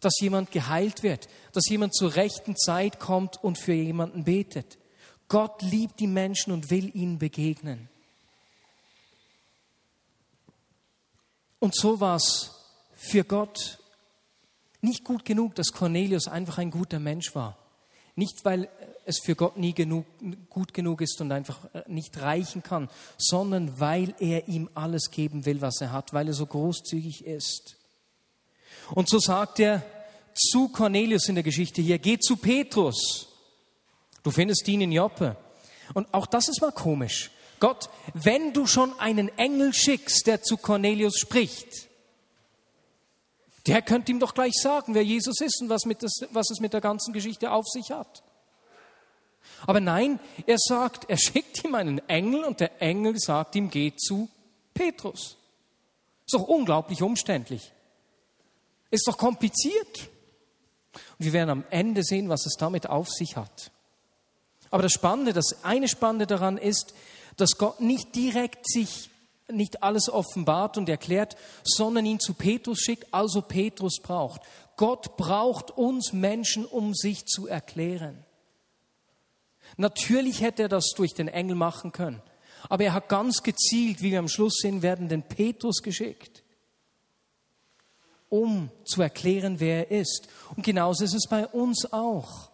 Dass 0.00 0.14
jemand 0.20 0.50
geheilt 0.50 1.02
wird, 1.02 1.28
dass 1.52 1.68
jemand 1.68 1.94
zur 1.94 2.14
rechten 2.14 2.56
Zeit 2.56 3.00
kommt 3.00 3.42
und 3.42 3.58
für 3.58 3.72
jemanden 3.72 4.24
betet. 4.24 4.78
Gott 5.28 5.62
liebt 5.62 6.00
die 6.00 6.06
Menschen 6.06 6.52
und 6.52 6.70
will 6.70 6.94
ihnen 6.94 7.18
begegnen. 7.18 7.88
Und 11.58 11.74
so 11.74 12.00
war 12.00 12.16
es 12.16 12.50
für 12.94 13.24
Gott 13.24 13.78
nicht 14.82 15.02
gut 15.02 15.24
genug, 15.24 15.54
dass 15.54 15.72
Cornelius 15.72 16.28
einfach 16.28 16.58
ein 16.58 16.70
guter 16.70 17.00
Mensch 17.00 17.34
war. 17.34 17.56
Nicht, 18.16 18.44
weil 18.44 18.68
es 19.06 19.20
für 19.20 19.34
Gott 19.34 19.56
nie 19.56 19.74
genug, 19.74 20.06
gut 20.48 20.72
genug 20.74 21.00
ist 21.00 21.20
und 21.20 21.30
einfach 21.32 21.58
äh, 21.74 21.82
nicht 21.86 22.20
reichen 22.20 22.62
kann, 22.62 22.88
sondern 23.18 23.78
weil 23.78 24.14
er 24.18 24.48
ihm 24.48 24.68
alles 24.74 25.10
geben 25.10 25.44
will, 25.46 25.60
was 25.60 25.80
er 25.80 25.92
hat, 25.92 26.12
weil 26.12 26.28
er 26.28 26.34
so 26.34 26.46
großzügig 26.46 27.24
ist. 27.24 27.76
Und 28.90 29.08
so 29.08 29.18
sagt 29.18 29.60
er 29.60 29.82
zu 30.34 30.68
Cornelius 30.68 31.28
in 31.28 31.36
der 31.36 31.44
Geschichte 31.44 31.80
hier, 31.80 31.98
geh 31.98 32.18
zu 32.18 32.36
Petrus. 32.36 33.28
Du 34.22 34.30
findest 34.30 34.66
ihn 34.68 34.80
in 34.80 34.92
Joppe. 34.92 35.36
Und 35.92 36.12
auch 36.12 36.26
das 36.26 36.48
ist 36.48 36.60
mal 36.60 36.72
komisch. 36.72 37.30
Gott, 37.60 37.88
wenn 38.14 38.52
du 38.52 38.66
schon 38.66 38.98
einen 38.98 39.28
Engel 39.38 39.72
schickst, 39.72 40.26
der 40.26 40.42
zu 40.42 40.56
Cornelius 40.56 41.18
spricht, 41.18 41.88
der 43.66 43.80
könnte 43.80 44.12
ihm 44.12 44.18
doch 44.18 44.34
gleich 44.34 44.54
sagen, 44.54 44.94
wer 44.94 45.04
Jesus 45.04 45.40
ist 45.40 45.62
und 45.62 45.68
was, 45.68 45.82
das, 45.98 46.12
was 46.30 46.50
es 46.50 46.60
mit 46.60 46.72
der 46.72 46.80
ganzen 46.80 47.14
Geschichte 47.14 47.50
auf 47.50 47.66
sich 47.66 47.90
hat. 47.90 48.23
Aber 49.66 49.80
nein, 49.80 50.20
er 50.46 50.58
sagt, 50.58 51.08
er 51.08 51.16
schickt 51.16 51.64
ihm 51.64 51.74
einen 51.74 52.06
Engel 52.08 52.44
und 52.44 52.60
der 52.60 52.82
Engel 52.82 53.18
sagt 53.18 53.56
ihm, 53.56 53.70
geh 53.70 53.94
zu 53.96 54.28
Petrus. 54.74 55.36
Ist 56.26 56.34
doch 56.34 56.46
unglaublich 56.48 57.02
umständlich. 57.02 57.72
Ist 58.90 59.06
doch 59.06 59.18
kompliziert. 59.18 60.10
Und 61.18 61.26
wir 61.26 61.32
werden 61.32 61.50
am 61.50 61.64
Ende 61.70 62.02
sehen, 62.02 62.28
was 62.28 62.46
es 62.46 62.56
damit 62.58 62.88
auf 62.88 63.08
sich 63.10 63.36
hat. 63.36 63.70
Aber 64.70 64.82
das 64.82 64.92
Spannende, 64.92 65.32
das 65.32 65.64
eine 65.64 65.88
Spannende 65.88 66.26
daran 66.26 66.58
ist, 66.58 66.94
dass 67.36 67.58
Gott 67.58 67.80
nicht 67.80 68.14
direkt 68.14 68.68
sich 68.68 69.10
nicht 69.48 69.82
alles 69.82 70.08
offenbart 70.08 70.78
und 70.78 70.88
erklärt, 70.88 71.36
sondern 71.62 72.06
ihn 72.06 72.20
zu 72.20 72.34
Petrus 72.34 72.80
schickt, 72.80 73.12
also 73.12 73.42
Petrus 73.42 74.00
braucht. 74.02 74.40
Gott 74.76 75.16
braucht 75.16 75.70
uns 75.70 76.12
Menschen, 76.12 76.64
um 76.64 76.94
sich 76.94 77.26
zu 77.26 77.46
erklären. 77.46 78.24
Natürlich 79.76 80.40
hätte 80.40 80.62
er 80.62 80.68
das 80.68 80.92
durch 80.96 81.14
den 81.14 81.28
Engel 81.28 81.56
machen 81.56 81.92
können, 81.92 82.22
Aber 82.68 82.84
er 82.84 82.94
hat 82.94 83.08
ganz 83.08 83.42
gezielt, 83.42 84.00
wie 84.00 84.12
wir 84.12 84.18
am 84.18 84.28
Schluss 84.28 84.54
sehen 84.60 84.82
werden, 84.82 85.08
den 85.08 85.22
Petrus 85.22 85.82
geschickt, 85.82 86.42
um 88.28 88.70
zu 88.84 89.02
erklären, 89.02 89.60
wer 89.60 89.90
er 89.90 90.00
ist. 90.00 90.28
Und 90.56 90.64
genauso 90.64 91.04
ist 91.04 91.14
es 91.14 91.28
bei 91.28 91.46
uns 91.46 91.92
auch. 91.92 92.50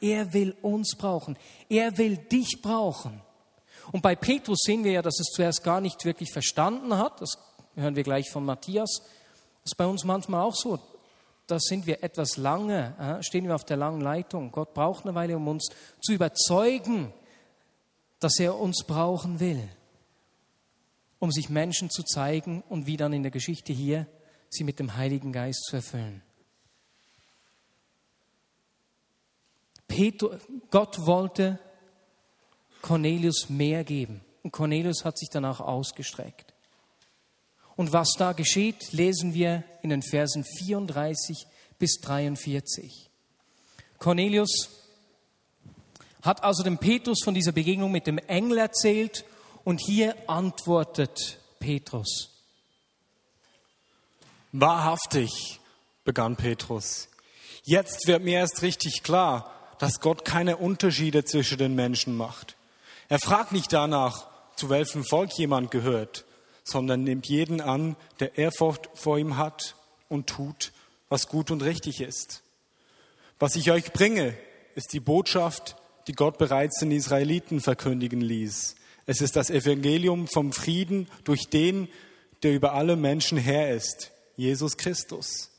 Er 0.00 0.32
will 0.32 0.56
uns 0.62 0.96
brauchen. 0.96 1.36
Er 1.68 1.98
will 1.98 2.16
dich 2.16 2.60
brauchen. 2.62 3.20
Und 3.92 4.02
bei 4.02 4.14
Petrus 4.14 4.60
sehen 4.62 4.84
wir 4.84 4.92
ja, 4.92 5.02
dass 5.02 5.18
es 5.18 5.28
zuerst 5.34 5.64
gar 5.64 5.80
nicht 5.80 6.04
wirklich 6.04 6.32
verstanden 6.32 6.96
hat. 6.96 7.20
Das 7.20 7.38
hören 7.74 7.96
wir 7.96 8.02
gleich 8.02 8.30
von 8.30 8.44
Matthias. 8.44 9.00
Das 9.00 9.72
ist 9.72 9.76
bei 9.76 9.86
uns 9.86 10.04
manchmal 10.04 10.42
auch 10.42 10.54
so. 10.54 10.78
Da 11.48 11.58
sind 11.58 11.86
wir 11.86 12.04
etwas 12.04 12.36
lange, 12.36 13.18
stehen 13.22 13.46
wir 13.46 13.54
auf 13.54 13.64
der 13.64 13.78
langen 13.78 14.02
Leitung. 14.02 14.52
Gott 14.52 14.74
braucht 14.74 15.04
eine 15.04 15.14
Weile, 15.14 15.34
um 15.34 15.48
uns 15.48 15.70
zu 16.00 16.12
überzeugen, 16.12 17.12
dass 18.20 18.38
er 18.38 18.58
uns 18.58 18.84
brauchen 18.86 19.40
will, 19.40 19.66
um 21.18 21.32
sich 21.32 21.48
Menschen 21.48 21.88
zu 21.88 22.02
zeigen 22.02 22.62
und 22.68 22.86
wie 22.86 22.98
dann 22.98 23.14
in 23.14 23.22
der 23.22 23.32
Geschichte 23.32 23.72
hier 23.72 24.06
sie 24.50 24.62
mit 24.62 24.78
dem 24.78 24.96
Heiligen 24.96 25.32
Geist 25.32 25.64
zu 25.64 25.76
erfüllen. 25.76 26.22
Petrus, 29.86 30.42
Gott 30.70 31.06
wollte 31.06 31.58
Cornelius 32.82 33.48
mehr 33.48 33.84
geben 33.84 34.20
und 34.42 34.52
Cornelius 34.52 35.02
hat 35.06 35.16
sich 35.16 35.30
danach 35.30 35.60
ausgestreckt. 35.60 36.47
Und 37.78 37.92
was 37.92 38.08
da 38.18 38.32
geschieht, 38.32 38.90
lesen 38.92 39.34
wir 39.34 39.62
in 39.82 39.90
den 39.90 40.02
Versen 40.02 40.42
34 40.42 41.46
bis 41.78 42.00
43. 42.00 43.08
Cornelius 43.98 44.68
hat 46.20 46.42
also 46.42 46.64
dem 46.64 46.78
Petrus 46.78 47.22
von 47.22 47.34
dieser 47.34 47.52
Begegnung 47.52 47.92
mit 47.92 48.08
dem 48.08 48.18
Engel 48.18 48.58
erzählt 48.58 49.24
und 49.62 49.78
hier 49.78 50.16
antwortet 50.28 51.38
Petrus. 51.60 52.30
Wahrhaftig, 54.50 55.60
begann 56.02 56.34
Petrus. 56.34 57.06
Jetzt 57.62 58.08
wird 58.08 58.24
mir 58.24 58.40
erst 58.40 58.62
richtig 58.62 59.04
klar, 59.04 59.52
dass 59.78 60.00
Gott 60.00 60.24
keine 60.24 60.56
Unterschiede 60.56 61.24
zwischen 61.24 61.58
den 61.58 61.76
Menschen 61.76 62.16
macht. 62.16 62.56
Er 63.08 63.20
fragt 63.20 63.52
nicht 63.52 63.72
danach, 63.72 64.26
zu 64.56 64.68
welchem 64.68 65.04
Volk 65.04 65.30
jemand 65.38 65.70
gehört, 65.70 66.24
sondern 66.68 67.04
nimmt 67.04 67.26
jeden 67.26 67.60
an, 67.60 67.96
der 68.20 68.38
Ehrfurcht 68.38 68.88
vor 68.94 69.18
ihm 69.18 69.36
hat 69.36 69.74
und 70.08 70.26
tut, 70.26 70.72
was 71.08 71.28
gut 71.28 71.50
und 71.50 71.62
richtig 71.62 72.00
ist. 72.00 72.42
Was 73.38 73.56
ich 73.56 73.70
euch 73.70 73.92
bringe, 73.92 74.34
ist 74.74 74.92
die 74.92 75.00
Botschaft, 75.00 75.76
die 76.06 76.12
Gott 76.12 76.38
bereits 76.38 76.80
den 76.80 76.90
Israeliten 76.90 77.60
verkündigen 77.60 78.20
ließ. 78.20 78.74
Es 79.06 79.20
ist 79.20 79.36
das 79.36 79.50
Evangelium 79.50 80.26
vom 80.26 80.52
Frieden 80.52 81.08
durch 81.24 81.48
den, 81.48 81.88
der 82.42 82.52
über 82.52 82.74
alle 82.74 82.96
Menschen 82.96 83.38
Herr 83.38 83.74
ist, 83.74 84.10
Jesus 84.36 84.76
Christus. 84.76 85.50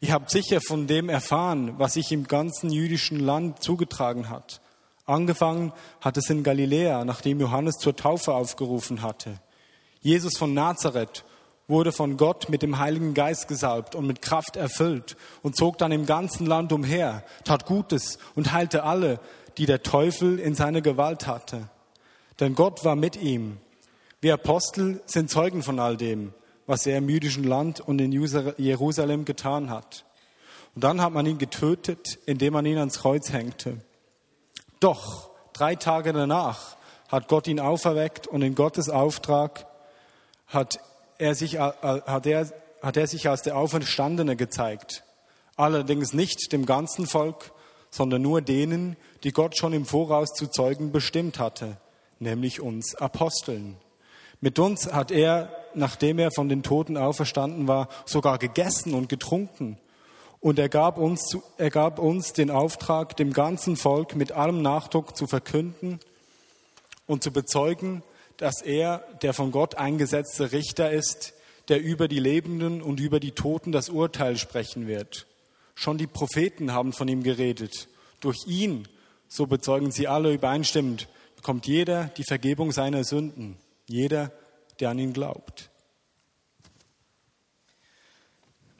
Ihr 0.00 0.12
habt 0.12 0.30
sicher 0.30 0.60
von 0.60 0.86
dem 0.86 1.08
erfahren, 1.08 1.78
was 1.78 1.94
sich 1.94 2.10
im 2.12 2.26
ganzen 2.26 2.70
jüdischen 2.70 3.20
Land 3.20 3.62
zugetragen 3.62 4.28
hat. 4.28 4.60
Angefangen 5.06 5.72
hat 6.00 6.16
es 6.16 6.28
in 6.28 6.42
Galiläa, 6.42 7.04
nachdem 7.04 7.40
Johannes 7.40 7.76
zur 7.76 7.96
Taufe 7.96 8.34
aufgerufen 8.34 9.02
hatte. 9.02 9.40
Jesus 10.02 10.36
von 10.36 10.52
Nazareth 10.52 11.24
wurde 11.68 11.92
von 11.92 12.16
Gott 12.16 12.48
mit 12.48 12.62
dem 12.62 12.78
Heiligen 12.78 13.14
Geist 13.14 13.48
gesalbt 13.48 13.94
und 13.94 14.06
mit 14.06 14.20
Kraft 14.20 14.56
erfüllt 14.56 15.16
und 15.42 15.56
zog 15.56 15.78
dann 15.78 15.92
im 15.92 16.06
ganzen 16.06 16.44
Land 16.46 16.72
umher, 16.72 17.24
tat 17.44 17.66
Gutes 17.66 18.18
und 18.34 18.52
heilte 18.52 18.82
alle, 18.82 19.20
die 19.58 19.66
der 19.66 19.82
Teufel 19.82 20.38
in 20.38 20.54
seiner 20.54 20.80
Gewalt 20.80 21.26
hatte. 21.26 21.68
Denn 22.40 22.54
Gott 22.54 22.84
war 22.84 22.96
mit 22.96 23.16
ihm. 23.16 23.58
Wir 24.20 24.34
Apostel 24.34 25.02
sind 25.06 25.30
Zeugen 25.30 25.62
von 25.62 25.78
all 25.78 25.96
dem, 25.96 26.34
was 26.66 26.84
er 26.86 26.98
im 26.98 27.08
jüdischen 27.08 27.44
Land 27.44 27.80
und 27.80 28.00
in 28.00 28.12
Jerusalem 28.12 29.24
getan 29.24 29.70
hat. 29.70 30.04
Und 30.74 30.84
dann 30.84 31.00
hat 31.00 31.12
man 31.12 31.26
ihn 31.26 31.38
getötet, 31.38 32.18
indem 32.26 32.54
man 32.54 32.66
ihn 32.66 32.78
ans 32.78 32.98
Kreuz 32.98 33.32
hängte. 33.32 33.78
Doch 34.80 35.30
drei 35.52 35.76
Tage 35.76 36.12
danach 36.12 36.76
hat 37.08 37.28
Gott 37.28 37.46
ihn 37.46 37.60
auferweckt 37.60 38.26
und 38.26 38.42
in 38.42 38.54
Gottes 38.54 38.88
Auftrag 38.88 39.66
hat 40.52 40.80
er 41.18 41.34
sich, 41.34 41.58
hat 41.58 42.26
er, 42.26 42.52
hat 42.82 42.96
er 42.96 43.06
sich 43.06 43.28
als 43.28 43.42
der 43.42 43.56
Auferstandene 43.56 44.36
gezeigt. 44.36 45.04
Allerdings 45.56 46.12
nicht 46.12 46.52
dem 46.52 46.66
ganzen 46.66 47.06
Volk, 47.06 47.52
sondern 47.90 48.22
nur 48.22 48.40
denen, 48.40 48.96
die 49.22 49.32
Gott 49.32 49.56
schon 49.56 49.72
im 49.72 49.86
Voraus 49.86 50.30
zu 50.34 50.46
Zeugen 50.46 50.92
bestimmt 50.92 51.38
hatte, 51.38 51.76
nämlich 52.18 52.60
uns 52.60 52.94
Aposteln. 52.94 53.76
Mit 54.40 54.58
uns 54.58 54.92
hat 54.92 55.10
er, 55.10 55.50
nachdem 55.74 56.18
er 56.18 56.30
von 56.32 56.48
den 56.48 56.62
Toten 56.62 56.96
auferstanden 56.96 57.68
war, 57.68 57.88
sogar 58.04 58.38
gegessen 58.38 58.94
und 58.94 59.08
getrunken. 59.08 59.78
Und 60.40 60.58
er 60.58 60.68
gab 60.68 60.98
uns, 60.98 61.38
er 61.58 61.70
gab 61.70 62.00
uns 62.00 62.32
den 62.32 62.50
Auftrag, 62.50 63.16
dem 63.16 63.32
ganzen 63.32 63.76
Volk 63.76 64.16
mit 64.16 64.32
allem 64.32 64.60
Nachdruck 64.60 65.16
zu 65.16 65.28
verkünden 65.28 66.00
und 67.06 67.22
zu 67.22 67.30
bezeugen, 67.30 68.02
dass 68.42 68.60
er 68.60 69.04
der 69.22 69.34
von 69.34 69.52
Gott 69.52 69.76
eingesetzte 69.76 70.50
Richter 70.50 70.90
ist, 70.90 71.32
der 71.68 71.80
über 71.80 72.08
die 72.08 72.18
Lebenden 72.18 72.82
und 72.82 72.98
über 72.98 73.20
die 73.20 73.30
Toten 73.30 73.70
das 73.70 73.88
Urteil 73.88 74.36
sprechen 74.36 74.88
wird. 74.88 75.28
Schon 75.76 75.96
die 75.96 76.08
Propheten 76.08 76.72
haben 76.72 76.92
von 76.92 77.06
ihm 77.06 77.22
geredet. 77.22 77.86
Durch 78.18 78.38
ihn, 78.48 78.88
so 79.28 79.46
bezeugen 79.46 79.92
sie 79.92 80.08
alle 80.08 80.32
übereinstimmend, 80.32 81.06
bekommt 81.36 81.68
jeder 81.68 82.06
die 82.16 82.24
Vergebung 82.24 82.72
seiner 82.72 83.04
Sünden. 83.04 83.58
Jeder, 83.86 84.32
der 84.80 84.90
an 84.90 84.98
ihn 84.98 85.12
glaubt. 85.12 85.70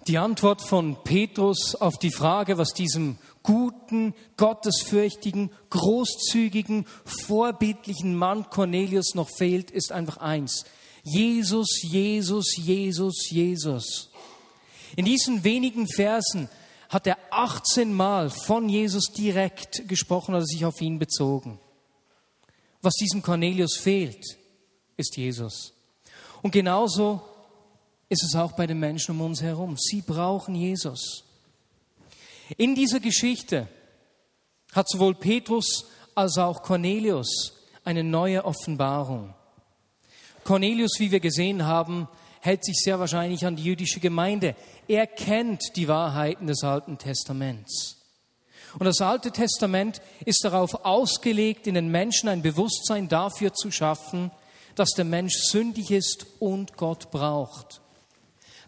Die 0.08 0.18
Antwort 0.18 0.60
von 0.60 1.04
Petrus 1.04 1.76
auf 1.76 1.98
die 1.98 2.10
Frage, 2.10 2.58
was 2.58 2.70
diesem 2.70 3.16
guten, 3.42 4.14
gottesfürchtigen, 4.36 5.50
großzügigen, 5.70 6.86
vorbildlichen 7.04 8.14
Mann 8.14 8.48
Cornelius 8.50 9.14
noch 9.14 9.28
fehlt, 9.36 9.70
ist 9.70 9.92
einfach 9.92 10.18
eins. 10.18 10.64
Jesus, 11.02 11.82
Jesus, 11.82 12.56
Jesus, 12.56 13.30
Jesus. 13.30 14.10
In 14.96 15.04
diesen 15.04 15.42
wenigen 15.44 15.88
Versen 15.88 16.48
hat 16.88 17.06
er 17.06 17.18
18 17.30 17.92
Mal 17.92 18.30
von 18.30 18.68
Jesus 18.68 19.06
direkt 19.16 19.88
gesprochen 19.88 20.34
oder 20.34 20.44
sich 20.44 20.64
auf 20.64 20.80
ihn 20.80 20.98
bezogen. 20.98 21.58
Was 22.82 22.94
diesem 22.94 23.22
Cornelius 23.22 23.76
fehlt, 23.76 24.22
ist 24.96 25.16
Jesus. 25.16 25.72
Und 26.42 26.50
genauso 26.50 27.22
ist 28.08 28.24
es 28.24 28.36
auch 28.36 28.52
bei 28.52 28.66
den 28.66 28.78
Menschen 28.78 29.12
um 29.12 29.22
uns 29.22 29.40
herum. 29.40 29.76
Sie 29.78 30.02
brauchen 30.02 30.54
Jesus. 30.54 31.24
In 32.56 32.74
dieser 32.74 33.00
Geschichte 33.00 33.68
hat 34.72 34.88
sowohl 34.88 35.14
Petrus 35.14 35.86
als 36.14 36.38
auch 36.38 36.62
Cornelius 36.62 37.54
eine 37.84 38.04
neue 38.04 38.44
Offenbarung. 38.44 39.34
Cornelius, 40.44 40.98
wie 40.98 41.10
wir 41.10 41.20
gesehen 41.20 41.66
haben, 41.66 42.08
hält 42.40 42.64
sich 42.64 42.76
sehr 42.76 42.98
wahrscheinlich 42.98 43.46
an 43.46 43.56
die 43.56 43.64
jüdische 43.64 44.00
Gemeinde. 44.00 44.56
Er 44.88 45.06
kennt 45.06 45.76
die 45.76 45.88
Wahrheiten 45.88 46.46
des 46.46 46.64
Alten 46.64 46.98
Testaments. 46.98 47.98
Und 48.78 48.86
das 48.86 49.00
Alte 49.00 49.30
Testament 49.30 50.00
ist 50.24 50.44
darauf 50.44 50.84
ausgelegt, 50.84 51.66
in 51.66 51.74
den 51.74 51.90
Menschen 51.90 52.28
ein 52.28 52.42
Bewusstsein 52.42 53.08
dafür 53.08 53.52
zu 53.52 53.70
schaffen, 53.70 54.30
dass 54.74 54.90
der 54.90 55.04
Mensch 55.04 55.34
sündig 55.34 55.90
ist 55.90 56.26
und 56.40 56.76
Gott 56.76 57.10
braucht. 57.10 57.80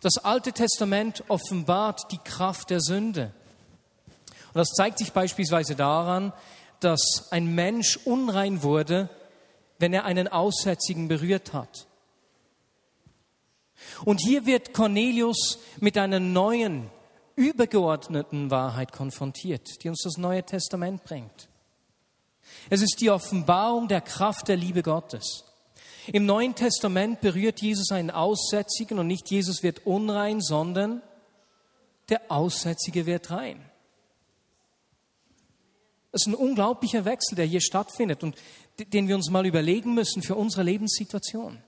Das 0.03 0.19
Alte 0.19 0.53
Testament 0.53 1.25
offenbart 1.29 2.13
die 2.13 2.19
Kraft 2.19 2.71
der 2.71 2.81
Sünde. 2.81 3.33
Und 4.55 4.61
das 4.61 4.71
zeigt 4.71 4.99
sich 4.99 5.13
beispielsweise 5.13 5.75
daran, 5.75 6.33
dass 6.79 7.29
ein 7.33 7.55
Mensch 7.55 7.99
unrein 8.05 8.63
wurde, 8.63 9.11
wenn 9.81 9.93
er 9.93 10.05
einen 10.05 10.29
Aussätzigen 10.29 11.09
berührt 11.09 11.53
hat. 11.53 11.89
Und 14.05 14.21
hier 14.21 14.47
wird 14.47 14.73
Cornelius 14.73 15.59
mit 15.81 15.99
einer 15.99 16.21
neuen, 16.21 16.89
übergeordneten 17.37 18.53
Wahrheit 18.53 18.93
konfrontiert, 18.93 19.83
die 19.83 19.89
uns 19.89 20.03
das 20.05 20.19
Neue 20.19 20.45
Testament 20.45 21.03
bringt. 21.03 21.49
Es 22.71 22.81
ist 22.81 23.01
die 23.01 23.11
Offenbarung 23.11 23.89
der 23.89 24.01
Kraft 24.01 24.47
der 24.47 24.57
Liebe 24.57 24.85
Gottes. 24.85 25.45
Im 26.07 26.27
Neuen 26.27 26.55
Testament 26.55 27.21
berührt 27.21 27.61
Jesus 27.61 27.91
einen 27.91 28.13
Aussätzigen 28.13 29.01
und 29.01 29.09
nicht 29.09 29.31
Jesus 29.31 29.65
wird 29.65 29.85
unrein, 29.85 30.41
sondern 30.41 31.03
der 32.09 32.21
Aussätzige 32.29 33.07
wird 33.07 33.33
rein. 33.33 33.69
Das 36.15 36.29
ist 36.29 36.29
ein 36.29 36.37
unglaublicher 36.37 37.05
Wechsel, 37.05 37.35
der 37.35 37.45
hier 37.45 37.61
stattfindet 37.61 38.23
und 38.23 38.37
den 38.79 39.09
wir 39.09 39.17
uns 39.17 39.31
mal 39.31 39.47
überlegen 39.47 39.95
müssen 39.95 40.23
für 40.23 40.37
unsere 40.37 40.63
Lebenssituation. 40.63 41.59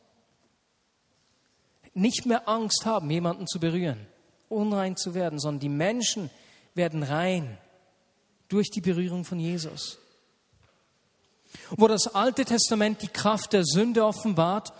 Nicht 1.95 2.27
mehr 2.27 2.49
Angst 2.49 2.87
haben, 2.87 3.11
jemanden 3.11 3.49
zu 3.49 3.59
berühren, 3.59 4.07
unrein 4.49 4.97
zu 4.97 5.15
werden, 5.15 5.41
sondern 5.41 5.59
die 5.59 5.69
Menschen 5.69 6.31
werden 6.75 7.03
rein 7.03 7.59
durch 8.47 8.71
die 8.71 8.81
Berührung 8.81 9.25
von 9.25 9.41
Jesus. 9.41 9.99
Wo 11.71 11.89
das 11.89 12.07
Alte 12.15 12.45
Testament 12.45 13.03
die 13.03 13.09
Kraft 13.09 13.53
der 13.53 13.65
Sünde 13.65 14.07
offenbart, 14.07 14.73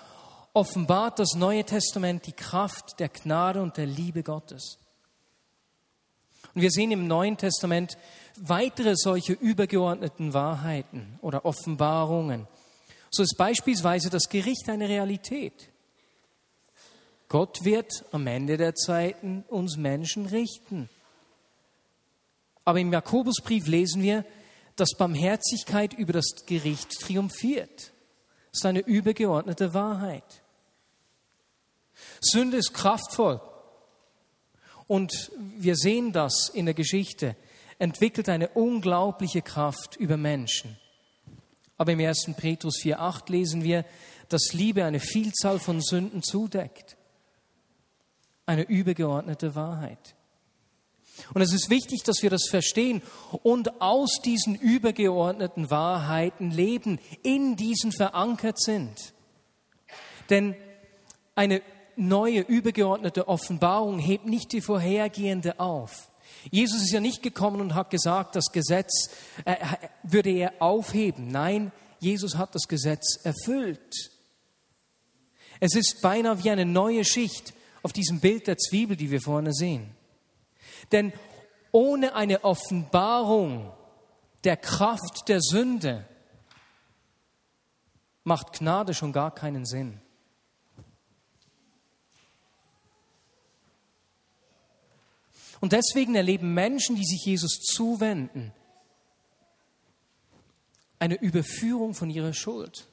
offenbart 0.53 1.19
das 1.19 1.35
Neue 1.35 1.65
Testament 1.65 2.25
die 2.29 2.33
Kraft 2.35 3.01
der 3.01 3.09
Gnade 3.09 3.61
und 3.61 3.77
der 3.77 3.87
Liebe 3.87 4.23
Gottes. 4.23 4.79
Und 6.57 6.63
wir 6.63 6.71
sehen 6.71 6.91
im 6.91 7.07
Neuen 7.07 7.37
Testament 7.37 7.99
weitere 8.41 8.95
solche 8.97 9.35
übergeordneten 9.35 10.33
Wahrheiten 10.33 11.19
oder 11.21 11.45
Offenbarungen. 11.45 12.49
So 13.11 13.23
ist 13.23 13.37
beispielsweise 13.37 14.09
das 14.09 14.31
Gericht 14.31 14.71
eine 14.71 14.89
Realität. 14.89 15.69
Gott 17.29 17.63
wird 17.63 18.07
am 18.11 18.27
Ende 18.27 18.57
der 18.57 18.75
Zeiten 18.75 19.45
uns 19.49 19.77
Menschen 19.77 20.25
richten. 20.25 20.89
Aber 22.65 22.81
im 22.81 22.91
Jakobusbrief 22.91 23.67
lesen 23.67 24.01
wir, 24.01 24.25
dass 24.77 24.97
Barmherzigkeit 24.97 25.93
über 25.93 26.15
das 26.15 26.47
Gericht 26.47 26.91
triumphiert. 27.03 27.93
Das 28.53 28.61
ist 28.61 28.67
eine 28.67 28.81
übergeordnete 28.81 29.75
Wahrheit. 29.75 30.43
Sünde 32.23 32.57
ist 32.57 32.73
kraftvoll. 32.73 33.43
Und 34.87 35.33
wir 35.59 35.77
sehen 35.77 36.13
das 36.13 36.49
in 36.49 36.67
der 36.67 36.75
Geschichte, 36.75 37.37
entwickelt 37.79 38.29
eine 38.29 38.49
unglaubliche 38.49 39.43
Kraft 39.43 39.97
über 39.97 40.17
Menschen. 40.17 40.77
Aber 41.77 41.93
im 41.93 42.01
1. 42.01 42.31
Petrus 42.37 42.79
4.8 42.83 43.31
lesen 43.31 43.65
wir, 43.65 43.85
dass 44.29 44.53
Liebe 44.53 44.85
eine 44.85 45.01
Vielzahl 45.01 45.59
von 45.59 45.81
Sünden 45.81 46.23
zudeckt. 46.23 46.97
Eine 48.47 48.63
übergeordnete 48.63 49.55
Wahrheit. 49.55 50.15
Und 51.35 51.43
es 51.43 51.53
ist 51.53 51.71
wichtig, 51.71 52.03
dass 52.05 52.23
wir 52.23 52.31
das 52.31 52.49
verstehen 52.49 53.03
und 53.43 53.81
aus 53.81 54.21
diesen 54.25 54.55
übergeordneten 54.55 55.71
Wahrheiten 55.71 56.51
leben, 56.51 56.99
in 57.23 57.57
diesen 57.57 57.93
verankert 57.93 58.61
sind. 58.61 59.15
Denn 60.29 60.55
eine 61.35 61.63
neue 61.97 62.41
übergeordnete 62.41 63.29
Offenbarung 63.29 63.99
hebt 63.99 64.27
nicht 64.27 64.53
die 64.53 64.61
vorhergehende 64.61 65.59
auf. 65.61 66.09
Jesus 66.51 66.83
ist 66.83 66.93
ja 66.93 67.01
nicht 67.01 67.23
gekommen 67.23 67.61
und 67.61 67.75
hat 67.75 67.91
gesagt, 67.91 68.37
das 68.37 68.53
Gesetz 68.53 69.11
äh, 69.45 69.57
würde 70.03 70.31
er 70.31 70.55
aufheben. 70.61 71.31
Nein, 71.31 71.73
Jesus 71.99 72.37
hat 72.37 72.55
das 72.55 72.69
Gesetz 72.69 73.19
erfüllt. 73.25 74.11
Es 75.61 75.75
ist 75.75 76.03
beinahe 76.03 76.43
wie 76.45 76.51
eine 76.51 76.67
neue 76.67 77.05
Schicht 77.05 77.55
auf 77.83 77.93
diesem 77.93 78.21
Bild 78.21 78.47
der 78.47 78.59
Zwiebel, 78.59 78.97
die 78.97 79.11
wir 79.11 79.21
vorne 79.21 79.53
sehen. 79.53 79.95
Denn 80.93 81.13
ohne 81.73 82.15
eine 82.15 82.45
Offenbarung 82.45 83.73
der 84.45 84.57
Kraft 84.57 85.29
der 85.29 85.41
Sünde 85.41 86.07
macht 88.25 88.59
Gnade 88.59 88.95
schon 88.95 89.13
gar 89.13 89.35
keinen 89.35 89.65
Sinn. 89.65 90.01
Und 95.61 95.73
deswegen 95.73 96.15
erleben 96.15 96.55
Menschen, 96.55 96.97
die 96.97 97.05
sich 97.05 97.25
Jesus 97.25 97.61
zuwenden, 97.61 98.53
eine 100.99 101.21
Überführung 101.21 101.95
von 101.95 102.11
ihrer 102.11 102.33
Schuld. 102.33 102.89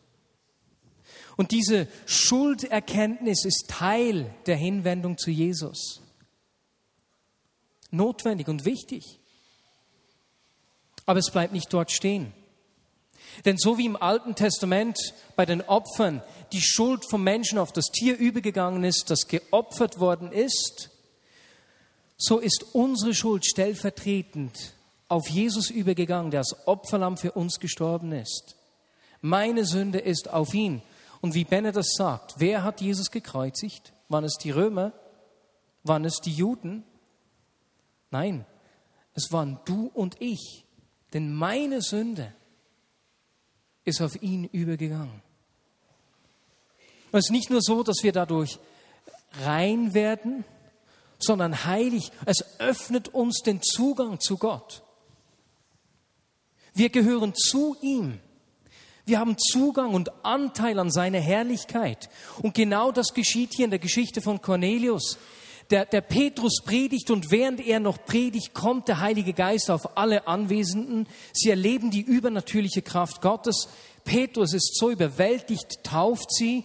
Und 1.36 1.52
diese 1.52 1.88
Schulderkenntnis 2.06 3.46
ist 3.46 3.66
Teil 3.70 4.34
der 4.46 4.56
Hinwendung 4.56 5.18
zu 5.18 5.32
Jesus. 5.32 6.02
Notwendig 7.92 8.48
und 8.48 8.66
wichtig. 8.66 9.20
Aber 11.06 11.20
es 11.20 11.32
bleibt 11.32 11.54
nicht 11.54 11.72
dort 11.74 11.92
stehen. 11.92 12.34
Denn 13.46 13.58
so 13.58 13.78
wie 13.78 13.86
im 13.86 13.96
Alten 13.96 14.36
Testament 14.36 14.98
bei 15.36 15.46
den 15.46 15.62
Opfern 15.62 16.22
die 16.52 16.62
Schuld 16.62 17.04
vom 17.10 17.24
Menschen 17.24 17.58
auf 17.58 17.72
das 17.72 17.86
Tier 17.86 18.18
übergegangen 18.18 18.84
ist, 18.84 19.10
das 19.10 19.28
geopfert 19.28 20.00
worden 20.00 20.32
ist, 20.32 20.92
so 22.26 22.40
ist 22.40 22.68
unsere 22.74 23.14
Schuld 23.14 23.46
stellvertretend 23.46 24.74
auf 25.10 25.28
Jesus 25.28 25.70
übergegangen, 25.70 26.32
der 26.32 26.40
als 26.40 26.56
Opferlamm 26.66 27.18
für 27.18 27.34
uns 27.34 27.60
gestorben 27.60 28.14
ist. 28.14 28.56
Meine 29.20 29.66
Sünde 29.66 30.00
ist 30.00 30.32
auf 30.32 30.54
ihn. 30.54 30.82
Und 31.20 31.34
wie 31.34 31.44
Benne 31.44 31.74
das 31.74 31.96
sagt, 31.98 32.36
wer 32.38 32.64
hat 32.64 32.80
Jesus 32.80 33.12
gekreuzigt? 33.12 33.92
Waren 34.08 34.24
es 34.24 34.38
die 34.42 34.52
Römer? 34.52 34.94
Waren 35.84 36.06
es 36.06 36.22
die 36.24 36.32
Juden? 36.32 36.86
Nein, 38.10 38.46
es 39.16 39.34
waren 39.34 39.60
du 39.66 39.92
und 39.94 40.22
ich. 40.22 40.64
Denn 41.14 41.34
meine 41.34 41.82
Sünde 41.82 42.34
ist 43.84 44.02
auf 44.02 44.22
ihn 44.22 44.46
übergegangen. 44.46 45.22
Und 47.12 47.20
es 47.20 47.26
ist 47.26 47.32
nicht 47.32 47.50
nur 47.50 47.62
so, 47.62 47.84
dass 47.84 47.98
wir 48.02 48.14
dadurch 48.14 48.60
rein 49.42 49.94
werden, 49.94 50.46
sondern 51.24 51.66
heilig. 51.66 52.12
Es 52.26 52.60
öffnet 52.60 53.10
uns 53.10 53.42
den 53.42 53.62
Zugang 53.62 54.20
zu 54.20 54.38
Gott. 54.38 54.84
Wir 56.74 56.90
gehören 56.90 57.34
zu 57.36 57.76
ihm. 57.82 58.20
Wir 59.06 59.20
haben 59.20 59.38
Zugang 59.38 59.94
und 59.94 60.12
Anteil 60.24 60.80
an 60.80 60.90
seiner 60.90 61.20
Herrlichkeit. 61.20 62.10
Und 62.42 62.54
genau 62.54 62.92
das 62.92 63.14
geschieht 63.14 63.52
hier 63.56 63.66
in 63.66 63.72
der 63.72 63.80
Geschichte 63.80 64.22
von 64.22 64.42
Cornelius. 64.42 65.18
Der, 65.70 65.86
der 65.86 66.02
Petrus 66.02 66.62
predigt 66.64 67.10
und 67.10 67.32
während 67.32 67.66
er 67.66 67.80
noch 67.80 68.06
predigt, 68.06 68.54
kommt 68.54 68.88
der 68.88 69.00
Heilige 69.00 69.34
Geist 69.34 69.70
auf 69.70 69.98
alle 69.98 70.28
Anwesenden. 70.28 71.08
Sie 71.34 71.50
erleben 71.50 71.92
die 71.92 72.02
übernatürliche 72.02 72.82
Kraft 72.82 73.22
Gottes. 73.22 73.68
Petrus 74.04 74.54
ist 74.54 74.78
so 74.78 74.90
überwältigt, 74.90 75.84
tauft 75.84 76.34
sie 76.34 76.64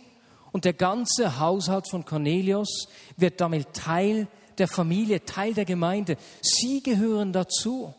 und 0.52 0.64
der 0.64 0.72
ganze 0.72 1.38
Haushalt 1.38 1.88
von 1.88 2.04
Cornelius 2.04 2.88
wird 3.16 3.40
damit 3.40 3.72
Teil 3.74 4.28
der 4.58 4.68
Familie, 4.68 5.24
Teil 5.24 5.54
der 5.54 5.64
Gemeinde. 5.64 6.16
Sie 6.40 6.82
gehören 6.82 7.32
dazu. 7.32 7.94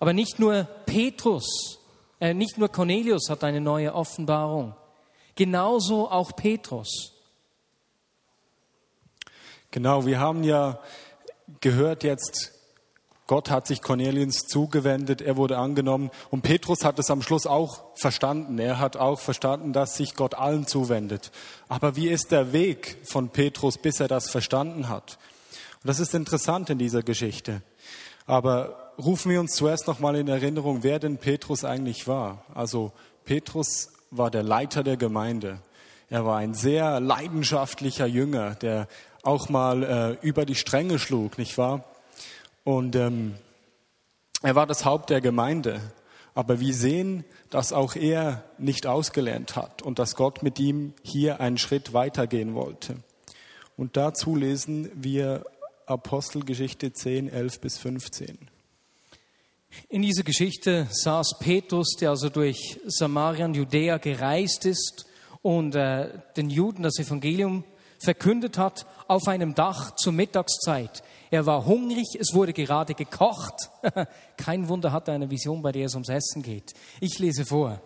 Aber 0.00 0.12
nicht 0.12 0.38
nur 0.38 0.64
Petrus, 0.86 1.78
äh, 2.20 2.34
nicht 2.34 2.58
nur 2.58 2.68
Cornelius 2.68 3.28
hat 3.28 3.42
eine 3.44 3.60
neue 3.60 3.94
Offenbarung, 3.94 4.74
genauso 5.34 6.10
auch 6.10 6.36
Petrus. 6.36 7.12
Genau, 9.70 10.06
wir 10.06 10.18
haben 10.18 10.44
ja 10.44 10.80
gehört 11.60 12.04
jetzt, 12.04 12.57
Gott 13.28 13.50
hat 13.50 13.66
sich 13.66 13.82
Cornelius 13.82 14.46
zugewendet, 14.46 15.20
er 15.20 15.36
wurde 15.36 15.58
angenommen 15.58 16.10
und 16.30 16.40
Petrus 16.40 16.82
hat 16.82 16.98
es 16.98 17.10
am 17.10 17.20
Schluss 17.20 17.46
auch 17.46 17.84
verstanden. 17.94 18.58
Er 18.58 18.78
hat 18.78 18.96
auch 18.96 19.20
verstanden, 19.20 19.74
dass 19.74 19.98
sich 19.98 20.16
Gott 20.16 20.34
allen 20.34 20.66
zuwendet. 20.66 21.30
Aber 21.68 21.94
wie 21.94 22.08
ist 22.08 22.32
der 22.32 22.54
Weg 22.54 22.96
von 23.04 23.28
Petrus, 23.28 23.76
bis 23.76 24.00
er 24.00 24.08
das 24.08 24.30
verstanden 24.30 24.88
hat? 24.88 25.18
Und 25.82 25.88
das 25.88 26.00
ist 26.00 26.14
interessant 26.14 26.70
in 26.70 26.78
dieser 26.78 27.02
Geschichte. 27.02 27.60
Aber 28.24 28.92
rufen 28.98 29.30
wir 29.30 29.40
uns 29.40 29.52
zuerst 29.52 29.86
nochmal 29.86 30.16
in 30.16 30.28
Erinnerung, 30.28 30.82
wer 30.82 30.98
denn 30.98 31.18
Petrus 31.18 31.64
eigentlich 31.64 32.08
war. 32.08 32.46
Also 32.54 32.92
Petrus 33.26 33.90
war 34.10 34.30
der 34.30 34.42
Leiter 34.42 34.82
der 34.82 34.96
Gemeinde. 34.96 35.58
Er 36.08 36.24
war 36.24 36.38
ein 36.38 36.54
sehr 36.54 36.98
leidenschaftlicher 36.98 38.06
Jünger, 38.06 38.54
der 38.54 38.88
auch 39.22 39.50
mal 39.50 39.82
äh, 40.22 40.26
über 40.26 40.46
die 40.46 40.54
Stränge 40.54 40.98
schlug, 40.98 41.36
nicht 41.36 41.58
wahr? 41.58 41.84
Und 42.64 42.96
ähm, 42.96 43.34
er 44.42 44.54
war 44.54 44.66
das 44.66 44.84
Haupt 44.84 45.10
der 45.10 45.20
Gemeinde. 45.20 45.80
Aber 46.34 46.60
wir 46.60 46.74
sehen, 46.74 47.24
dass 47.50 47.72
auch 47.72 47.96
er 47.96 48.44
nicht 48.58 48.86
ausgelernt 48.86 49.56
hat 49.56 49.82
und 49.82 49.98
dass 49.98 50.14
Gott 50.14 50.42
mit 50.42 50.60
ihm 50.60 50.94
hier 51.02 51.40
einen 51.40 51.58
Schritt 51.58 51.92
weitergehen 51.92 52.54
wollte. 52.54 52.96
Und 53.76 53.96
dazu 53.96 54.36
lesen 54.36 54.90
wir 54.94 55.44
Apostelgeschichte 55.86 56.92
10, 56.92 57.28
11 57.28 57.60
bis 57.60 57.78
15. 57.78 58.38
In 59.88 60.02
dieser 60.02 60.22
Geschichte 60.22 60.86
saß 60.90 61.38
Petrus, 61.40 61.96
der 62.00 62.10
also 62.10 62.28
durch 62.28 62.78
Samarien, 62.86 63.54
Judäa 63.54 63.98
gereist 63.98 64.66
ist 64.66 65.06
und 65.42 65.74
äh, 65.74 66.10
den 66.36 66.50
Juden 66.50 66.82
das 66.82 66.98
Evangelium 66.98 67.64
verkündet 67.98 68.58
hat, 68.58 68.86
auf 69.06 69.28
einem 69.28 69.54
Dach 69.54 69.94
zur 69.96 70.12
Mittagszeit. 70.12 71.02
Er 71.30 71.46
war 71.46 71.66
hungrig, 71.66 72.16
es 72.18 72.32
wurde 72.32 72.52
gerade 72.52 72.94
gekocht. 72.94 73.70
Kein 74.36 74.68
Wunder 74.68 74.92
hat 74.92 75.08
er 75.08 75.14
eine 75.14 75.30
Vision, 75.30 75.62
bei 75.62 75.72
der 75.72 75.86
es 75.86 75.94
ums 75.94 76.08
Essen 76.08 76.42
geht. 76.42 76.74
Ich 77.00 77.18
lese 77.18 77.44
vor. 77.44 77.80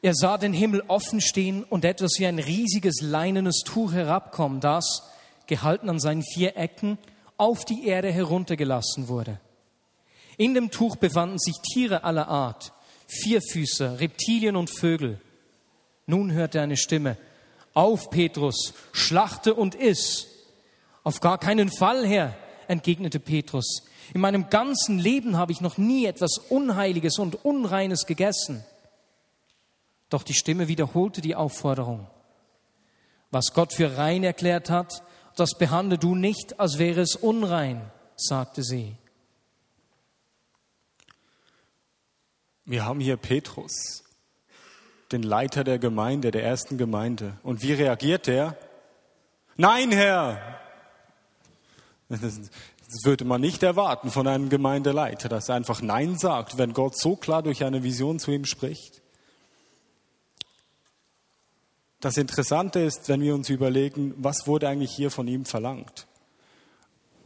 Er 0.00 0.14
sah 0.14 0.38
den 0.38 0.52
Himmel 0.52 0.84
offen 0.86 1.20
stehen 1.20 1.64
und 1.64 1.84
etwas 1.84 2.12
wie 2.18 2.26
ein 2.26 2.38
riesiges 2.38 3.00
leinenes 3.00 3.62
Tuch 3.64 3.92
herabkommen, 3.92 4.60
das, 4.60 5.02
gehalten 5.46 5.90
an 5.90 5.98
seinen 5.98 6.22
vier 6.22 6.56
Ecken, 6.56 6.98
auf 7.36 7.64
die 7.64 7.86
Erde 7.86 8.12
heruntergelassen 8.12 9.08
wurde. 9.08 9.40
In 10.36 10.54
dem 10.54 10.70
Tuch 10.70 10.96
befanden 10.96 11.38
sich 11.38 11.56
Tiere 11.72 12.04
aller 12.04 12.28
Art, 12.28 12.72
Vierfüßer, 13.08 13.98
Reptilien 13.98 14.54
und 14.54 14.70
Vögel. 14.70 15.20
Nun 16.06 16.32
hörte 16.32 16.58
er 16.58 16.64
eine 16.64 16.76
Stimme, 16.76 17.16
auf 17.78 18.10
Petrus, 18.10 18.74
schlachte 18.90 19.54
und 19.54 19.76
iss. 19.76 20.26
Auf 21.04 21.20
gar 21.20 21.38
keinen 21.38 21.70
Fall, 21.70 22.04
Herr, 22.04 22.34
entgegnete 22.66 23.20
Petrus. 23.20 23.84
In 24.12 24.20
meinem 24.20 24.50
ganzen 24.50 24.98
Leben 24.98 25.36
habe 25.36 25.52
ich 25.52 25.60
noch 25.60 25.78
nie 25.78 26.04
etwas 26.04 26.38
Unheiliges 26.38 27.20
und 27.20 27.44
Unreines 27.44 28.04
gegessen. 28.06 28.64
Doch 30.10 30.24
die 30.24 30.34
Stimme 30.34 30.66
wiederholte 30.66 31.20
die 31.20 31.36
Aufforderung. 31.36 32.08
Was 33.30 33.52
Gott 33.54 33.72
für 33.72 33.96
rein 33.96 34.24
erklärt 34.24 34.70
hat, 34.70 35.04
das 35.36 35.56
behandle 35.56 35.98
du 35.98 36.16
nicht, 36.16 36.58
als 36.58 36.78
wäre 36.78 37.02
es 37.02 37.14
unrein, 37.14 37.92
sagte 38.16 38.64
sie. 38.64 38.96
Wir 42.64 42.84
haben 42.84 42.98
hier 42.98 43.16
Petrus, 43.16 44.02
den 45.12 45.22
Leiter 45.22 45.64
der 45.64 45.78
Gemeinde, 45.78 46.30
der 46.30 46.44
ersten 46.44 46.78
Gemeinde. 46.78 47.38
Und 47.42 47.62
wie 47.62 47.72
reagiert 47.72 48.28
er? 48.28 48.56
Nein, 49.56 49.90
Herr! 49.90 50.40
Das 52.08 53.04
würde 53.04 53.24
man 53.24 53.40
nicht 53.40 53.62
erwarten 53.62 54.10
von 54.10 54.26
einem 54.26 54.48
Gemeindeleiter, 54.48 55.28
dass 55.28 55.48
er 55.48 55.56
einfach 55.56 55.82
Nein 55.82 56.16
sagt, 56.18 56.56
wenn 56.56 56.72
Gott 56.72 56.98
so 56.98 57.16
klar 57.16 57.42
durch 57.42 57.64
eine 57.64 57.82
Vision 57.82 58.18
zu 58.18 58.30
ihm 58.30 58.46
spricht. 58.46 59.02
Das 62.00 62.16
Interessante 62.16 62.80
ist, 62.80 63.08
wenn 63.08 63.20
wir 63.20 63.34
uns 63.34 63.50
überlegen, 63.50 64.14
was 64.16 64.46
wurde 64.46 64.68
eigentlich 64.68 64.92
hier 64.92 65.10
von 65.10 65.26
ihm 65.26 65.44
verlangt. 65.44 66.06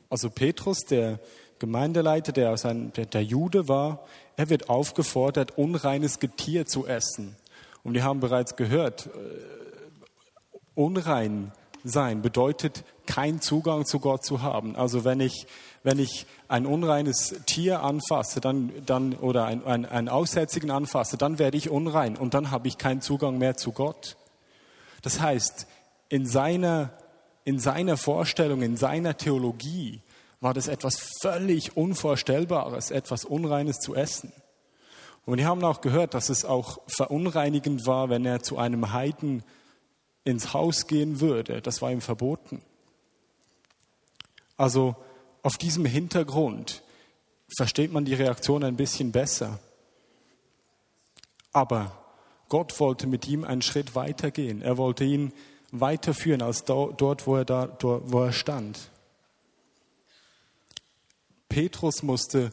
Also 0.08 0.30
Petrus, 0.30 0.80
der 0.80 1.20
Gemeindeleiter, 1.58 2.32
der, 2.32 2.56
einem, 2.64 2.92
der, 2.94 3.06
der 3.06 3.22
Jude 3.22 3.68
war, 3.68 4.04
er 4.36 4.48
wird 4.48 4.68
aufgefordert, 4.68 5.58
unreines 5.58 6.18
Getier 6.18 6.66
zu 6.66 6.86
essen. 6.86 7.36
Und 7.84 7.94
wir 7.94 8.04
haben 8.04 8.20
bereits 8.20 8.56
gehört, 8.56 9.06
äh, 9.06 9.10
unrein 10.74 11.52
sein 11.84 12.22
bedeutet, 12.22 12.84
keinen 13.06 13.40
Zugang 13.40 13.84
zu 13.84 13.98
Gott 13.98 14.24
zu 14.24 14.42
haben. 14.42 14.76
Also 14.76 15.04
wenn 15.04 15.20
ich, 15.20 15.46
wenn 15.82 15.98
ich 15.98 16.26
ein 16.48 16.66
unreines 16.66 17.34
Tier 17.46 17.82
anfasse 17.82 18.40
dann, 18.40 18.72
dann, 18.86 19.14
oder 19.14 19.46
ein, 19.46 19.64
ein, 19.66 19.84
einen 19.84 20.08
Aussätzigen 20.08 20.70
anfasse, 20.70 21.16
dann 21.16 21.38
werde 21.38 21.56
ich 21.56 21.70
unrein 21.70 22.16
und 22.16 22.34
dann 22.34 22.50
habe 22.50 22.68
ich 22.68 22.78
keinen 22.78 23.00
Zugang 23.00 23.38
mehr 23.38 23.56
zu 23.56 23.72
Gott. 23.72 24.16
Das 25.02 25.20
heißt, 25.20 25.66
in 26.08 26.26
seiner, 26.26 26.90
in 27.44 27.58
seiner 27.58 27.96
Vorstellung, 27.96 28.62
in 28.62 28.76
seiner 28.76 29.16
Theologie 29.16 30.00
war 30.40 30.54
das 30.54 30.68
etwas 30.68 30.98
völlig 31.20 31.76
Unvorstellbares, 31.76 32.90
etwas 32.90 33.24
Unreines 33.24 33.78
zu 33.78 33.94
essen. 33.94 34.32
Und 35.24 35.38
wir 35.38 35.46
haben 35.46 35.62
auch 35.64 35.80
gehört, 35.80 36.14
dass 36.14 36.28
es 36.28 36.44
auch 36.44 36.80
verunreinigend 36.86 37.86
war, 37.86 38.08
wenn 38.08 38.26
er 38.26 38.42
zu 38.42 38.58
einem 38.58 38.92
Heiden 38.92 39.44
ins 40.24 40.52
Haus 40.52 40.86
gehen 40.86 41.20
würde. 41.20 41.62
Das 41.62 41.80
war 41.80 41.92
ihm 41.92 42.00
verboten. 42.00 42.62
Also 44.56 44.96
auf 45.42 45.56
diesem 45.58 45.84
Hintergrund 45.84 46.82
versteht 47.56 47.92
man 47.92 48.04
die 48.04 48.14
Reaktion 48.14 48.64
ein 48.64 48.76
bisschen 48.76 49.12
besser. 49.12 49.58
Aber 51.52 51.92
Gott 52.48 52.78
wollte 52.80 53.06
mit 53.06 53.26
ihm 53.28 53.44
einen 53.44 53.62
Schritt 53.62 53.94
weitergehen. 53.94 54.62
Er 54.62 54.76
wollte 54.76 55.04
ihn 55.04 55.32
weiterführen 55.70 56.42
als 56.42 56.64
dort, 56.64 57.26
wo 57.26 57.36
er, 57.36 57.44
da, 57.44 57.76
wo 57.80 58.24
er 58.24 58.32
stand. 58.32 58.90
Petrus 61.48 62.02
musste 62.02 62.52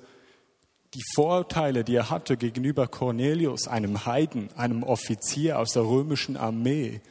die 0.94 1.04
Vorurteile, 1.14 1.84
die 1.84 1.96
er 1.96 2.10
hatte 2.10 2.36
gegenüber 2.36 2.88
Cornelius, 2.88 3.68
einem 3.68 4.06
Heiden, 4.06 4.50
einem 4.56 4.84
Offizier 4.84 5.60
aus 5.60 5.74
der 5.74 5.84
römischen 5.84 6.36
Armee, 6.36 7.02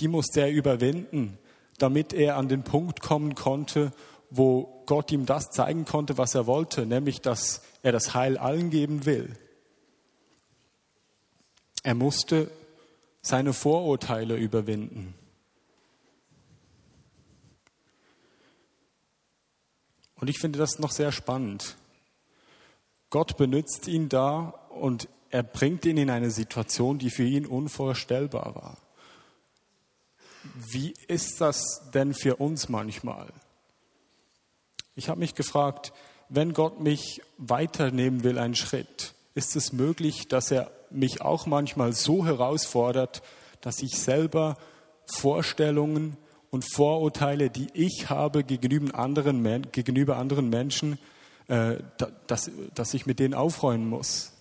die 0.00 0.08
musste 0.08 0.40
er 0.40 0.50
überwinden, 0.50 1.38
damit 1.78 2.12
er 2.12 2.36
an 2.36 2.48
den 2.48 2.64
Punkt 2.64 3.00
kommen 3.00 3.34
konnte, 3.34 3.92
wo 4.30 4.82
Gott 4.86 5.12
ihm 5.12 5.24
das 5.24 5.50
zeigen 5.50 5.84
konnte, 5.84 6.18
was 6.18 6.34
er 6.34 6.46
wollte, 6.46 6.84
nämlich 6.84 7.20
dass 7.20 7.62
er 7.82 7.92
das 7.92 8.14
Heil 8.14 8.38
allen 8.38 8.70
geben 8.70 9.06
will. 9.06 9.36
Er 11.82 11.94
musste 11.94 12.50
seine 13.22 13.52
Vorurteile 13.52 14.36
überwinden. 14.36 15.14
Und 20.18 20.28
ich 20.28 20.38
finde 20.38 20.58
das 20.58 20.78
noch 20.78 20.90
sehr 20.90 21.12
spannend. 21.12 21.76
Gott 23.10 23.36
benutzt 23.36 23.88
ihn 23.88 24.08
da 24.08 24.54
und 24.70 25.08
er 25.30 25.42
bringt 25.42 25.84
ihn 25.84 25.96
in 25.96 26.10
eine 26.10 26.30
Situation, 26.30 26.98
die 26.98 27.10
für 27.10 27.24
ihn 27.24 27.46
unvorstellbar 27.46 28.54
war. 28.54 28.78
Wie 30.70 30.94
ist 31.08 31.40
das 31.40 31.90
denn 31.92 32.14
für 32.14 32.36
uns 32.36 32.68
manchmal? 32.68 33.28
Ich 34.94 35.08
habe 35.08 35.20
mich 35.20 35.34
gefragt, 35.34 35.92
wenn 36.28 36.52
Gott 36.52 36.80
mich 36.80 37.20
weiternehmen 37.38 38.22
will, 38.24 38.38
einen 38.38 38.54
Schritt, 38.54 39.14
ist 39.34 39.56
es 39.56 39.72
möglich, 39.72 40.28
dass 40.28 40.50
er 40.50 40.70
mich 40.90 41.20
auch 41.20 41.46
manchmal 41.46 41.92
so 41.92 42.24
herausfordert, 42.24 43.22
dass 43.60 43.82
ich 43.82 43.98
selber 43.98 44.56
Vorstellungen 45.04 46.16
und 46.50 46.64
Vorurteile, 46.64 47.50
die 47.50 47.68
ich 47.74 48.08
habe 48.08 48.44
gegenüber 48.44 48.98
anderen, 48.98 49.70
gegenüber 49.72 50.16
anderen 50.16 50.48
Menschen, 50.48 50.98
äh, 51.48 51.76
dass, 52.26 52.50
dass 52.74 52.94
ich 52.94 53.06
mit 53.06 53.18
denen 53.18 53.34
aufräumen 53.34 53.88
muss. 53.88 54.32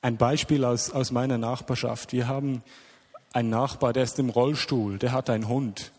Ein 0.00 0.16
Beispiel 0.16 0.64
aus, 0.64 0.90
aus 0.90 1.10
meiner 1.10 1.38
Nachbarschaft. 1.38 2.12
Wir 2.12 2.28
haben 2.28 2.62
einen 3.32 3.50
Nachbar, 3.50 3.92
der 3.92 4.04
ist 4.04 4.18
im 4.18 4.30
Rollstuhl, 4.30 4.98
der 4.98 5.12
hat 5.12 5.30
einen 5.30 5.48
Hund. 5.48 5.92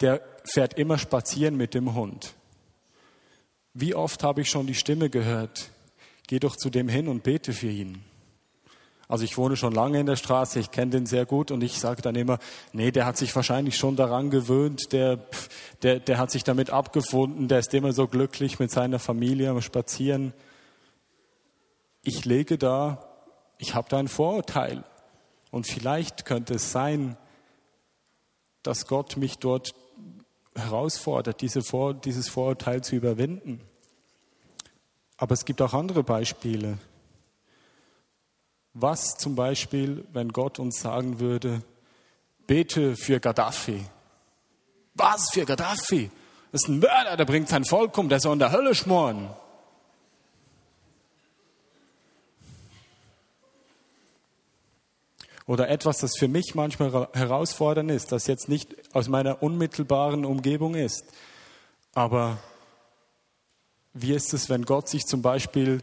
Der 0.00 0.20
fährt 0.44 0.74
immer 0.74 0.98
spazieren 0.98 1.56
mit 1.56 1.74
dem 1.74 1.94
Hund. 1.94 2.34
Wie 3.74 3.94
oft 3.94 4.22
habe 4.22 4.40
ich 4.40 4.50
schon 4.50 4.66
die 4.66 4.74
Stimme 4.74 5.10
gehört, 5.10 5.70
geh 6.26 6.38
doch 6.38 6.56
zu 6.56 6.70
dem 6.70 6.88
hin 6.88 7.08
und 7.08 7.22
bete 7.22 7.52
für 7.52 7.68
ihn. 7.68 8.02
Also 9.08 9.24
ich 9.24 9.36
wohne 9.36 9.56
schon 9.56 9.74
lange 9.74 10.00
in 10.00 10.06
der 10.06 10.16
Straße, 10.16 10.58
ich 10.58 10.70
kenne 10.70 10.92
den 10.92 11.06
sehr 11.06 11.26
gut 11.26 11.50
und 11.50 11.62
ich 11.62 11.78
sage 11.78 12.00
dann 12.00 12.14
immer, 12.14 12.38
nee, 12.72 12.90
der 12.90 13.04
hat 13.06 13.18
sich 13.18 13.34
wahrscheinlich 13.36 13.76
schon 13.76 13.96
daran 13.96 14.30
gewöhnt, 14.30 14.92
der, 14.92 15.18
der, 15.82 16.00
der 16.00 16.18
hat 16.18 16.30
sich 16.30 16.44
damit 16.44 16.70
abgefunden, 16.70 17.48
der 17.48 17.58
ist 17.58 17.74
immer 17.74 17.92
so 17.92 18.06
glücklich 18.06 18.58
mit 18.58 18.70
seiner 18.70 18.98
Familie 18.98 19.50
am 19.50 19.60
Spazieren. 19.60 20.32
Ich 22.02 22.24
lege 22.24 22.56
da, 22.56 23.06
ich 23.58 23.74
habe 23.74 23.88
da 23.90 23.98
ein 23.98 24.08
Vorurteil 24.08 24.84
und 25.50 25.66
vielleicht 25.66 26.24
könnte 26.24 26.54
es 26.54 26.72
sein, 26.72 27.16
dass 28.62 28.86
Gott 28.86 29.16
mich 29.18 29.38
dort 29.38 29.74
herausfordert, 30.56 31.40
diese 31.42 31.62
Vor, 31.62 31.94
dieses 31.94 32.28
Vorurteil 32.28 32.82
zu 32.82 32.96
überwinden. 32.96 33.60
Aber 35.16 35.34
es 35.34 35.44
gibt 35.44 35.60
auch 35.62 35.74
andere 35.74 36.02
Beispiele. 36.02 36.78
Was 38.74 39.16
zum 39.16 39.36
Beispiel, 39.36 40.04
wenn 40.12 40.30
Gott 40.30 40.58
uns 40.58 40.80
sagen 40.80 41.20
würde, 41.20 41.62
bete 42.46 42.96
für 42.96 43.20
Gaddafi. 43.20 43.84
Was 44.94 45.30
für 45.32 45.44
Gaddafi? 45.44 46.10
Das 46.50 46.62
ist 46.62 46.68
ein 46.68 46.80
Mörder, 46.80 47.16
der 47.16 47.24
bringt 47.24 47.48
sein 47.48 47.64
Volk 47.64 47.96
um, 47.98 48.08
der 48.08 48.20
soll 48.20 48.34
in 48.34 48.38
der 48.40 48.52
Hölle 48.52 48.74
schmoren. 48.74 49.30
Oder 55.46 55.68
etwas, 55.68 55.98
das 55.98 56.16
für 56.16 56.28
mich 56.28 56.54
manchmal 56.54 57.08
herausfordernd 57.12 57.90
ist, 57.90 58.12
das 58.12 58.26
jetzt 58.26 58.48
nicht 58.48 58.74
aus 58.94 59.08
meiner 59.08 59.42
unmittelbaren 59.42 60.24
Umgebung 60.24 60.74
ist. 60.74 61.04
Aber 61.92 62.38
wie 63.92 64.14
ist 64.14 64.32
es, 64.32 64.48
wenn 64.48 64.64
Gott 64.64 64.88
sich 64.88 65.04
zum 65.04 65.22
Beispiel 65.22 65.82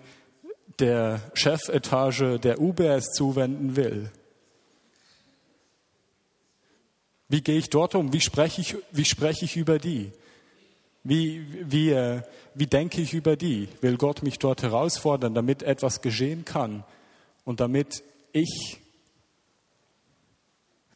der 0.80 1.22
Chefetage 1.34 2.40
der 2.40 2.60
UBS 2.60 3.12
zuwenden 3.14 3.76
will? 3.76 4.12
Wie 7.28 7.42
gehe 7.42 7.58
ich 7.58 7.70
dort 7.70 7.96
um? 7.96 8.12
Wie 8.12 8.20
spreche 8.20 8.62
ich, 8.62 8.76
wie 8.92 9.06
spreche 9.06 9.46
ich 9.46 9.56
über 9.56 9.80
die? 9.80 10.12
Wie, 11.04 11.46
wie, 11.72 11.92
äh, 11.92 12.22
wie 12.54 12.68
denke 12.68 13.02
ich 13.02 13.14
über 13.14 13.36
die? 13.36 13.70
Will 13.80 13.98
Gott 13.98 14.22
mich 14.22 14.38
dort 14.38 14.62
herausfordern, 14.62 15.34
damit 15.34 15.64
etwas 15.64 16.02
geschehen 16.02 16.46
kann 16.46 16.84
und 17.46 17.60
damit 17.60 18.04
ich 18.34 18.80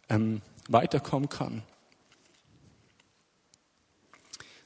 ähm, 0.10 0.42
weiterkommen 0.68 1.30
kann? 1.30 1.64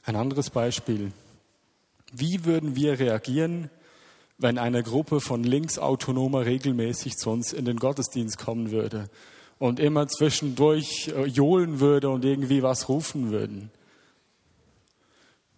Ein 0.04 0.16
anderes 0.16 0.50
Beispiel. 0.50 1.12
Wie 2.12 2.44
würden 2.44 2.74
wir 2.74 2.98
reagieren, 2.98 3.70
wenn 4.40 4.58
eine 4.58 4.82
Gruppe 4.82 5.20
von 5.20 5.44
Linksautonomer 5.44 6.46
regelmäßig 6.46 7.16
zu 7.16 7.30
uns 7.30 7.52
in 7.52 7.66
den 7.66 7.76
Gottesdienst 7.76 8.38
kommen 8.38 8.70
würde 8.70 9.10
und 9.58 9.78
immer 9.78 10.08
zwischendurch 10.08 11.08
äh, 11.08 11.26
johlen 11.26 11.80
würde 11.80 12.08
und 12.08 12.24
irgendwie 12.24 12.62
was 12.62 12.88
rufen 12.88 13.30
würden. 13.30 13.70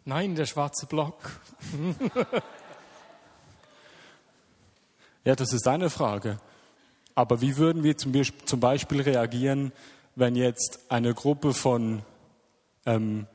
Nein, 0.04 0.34
der 0.34 0.46
schwarze 0.46 0.86
Block. 0.86 1.30
ja, 5.24 5.36
das 5.36 5.52
ist 5.52 5.68
eine 5.68 5.88
Frage. 5.88 6.40
Aber 7.14 7.40
wie 7.40 7.56
würden 7.56 7.84
wir 7.84 7.96
zum 7.96 8.60
Beispiel 8.60 9.00
reagieren, 9.02 9.70
wenn 10.16 10.34
jetzt 10.34 10.80
eine 10.88 11.14
Gruppe 11.14 11.54
von 11.54 12.02
ähm, 12.84 13.26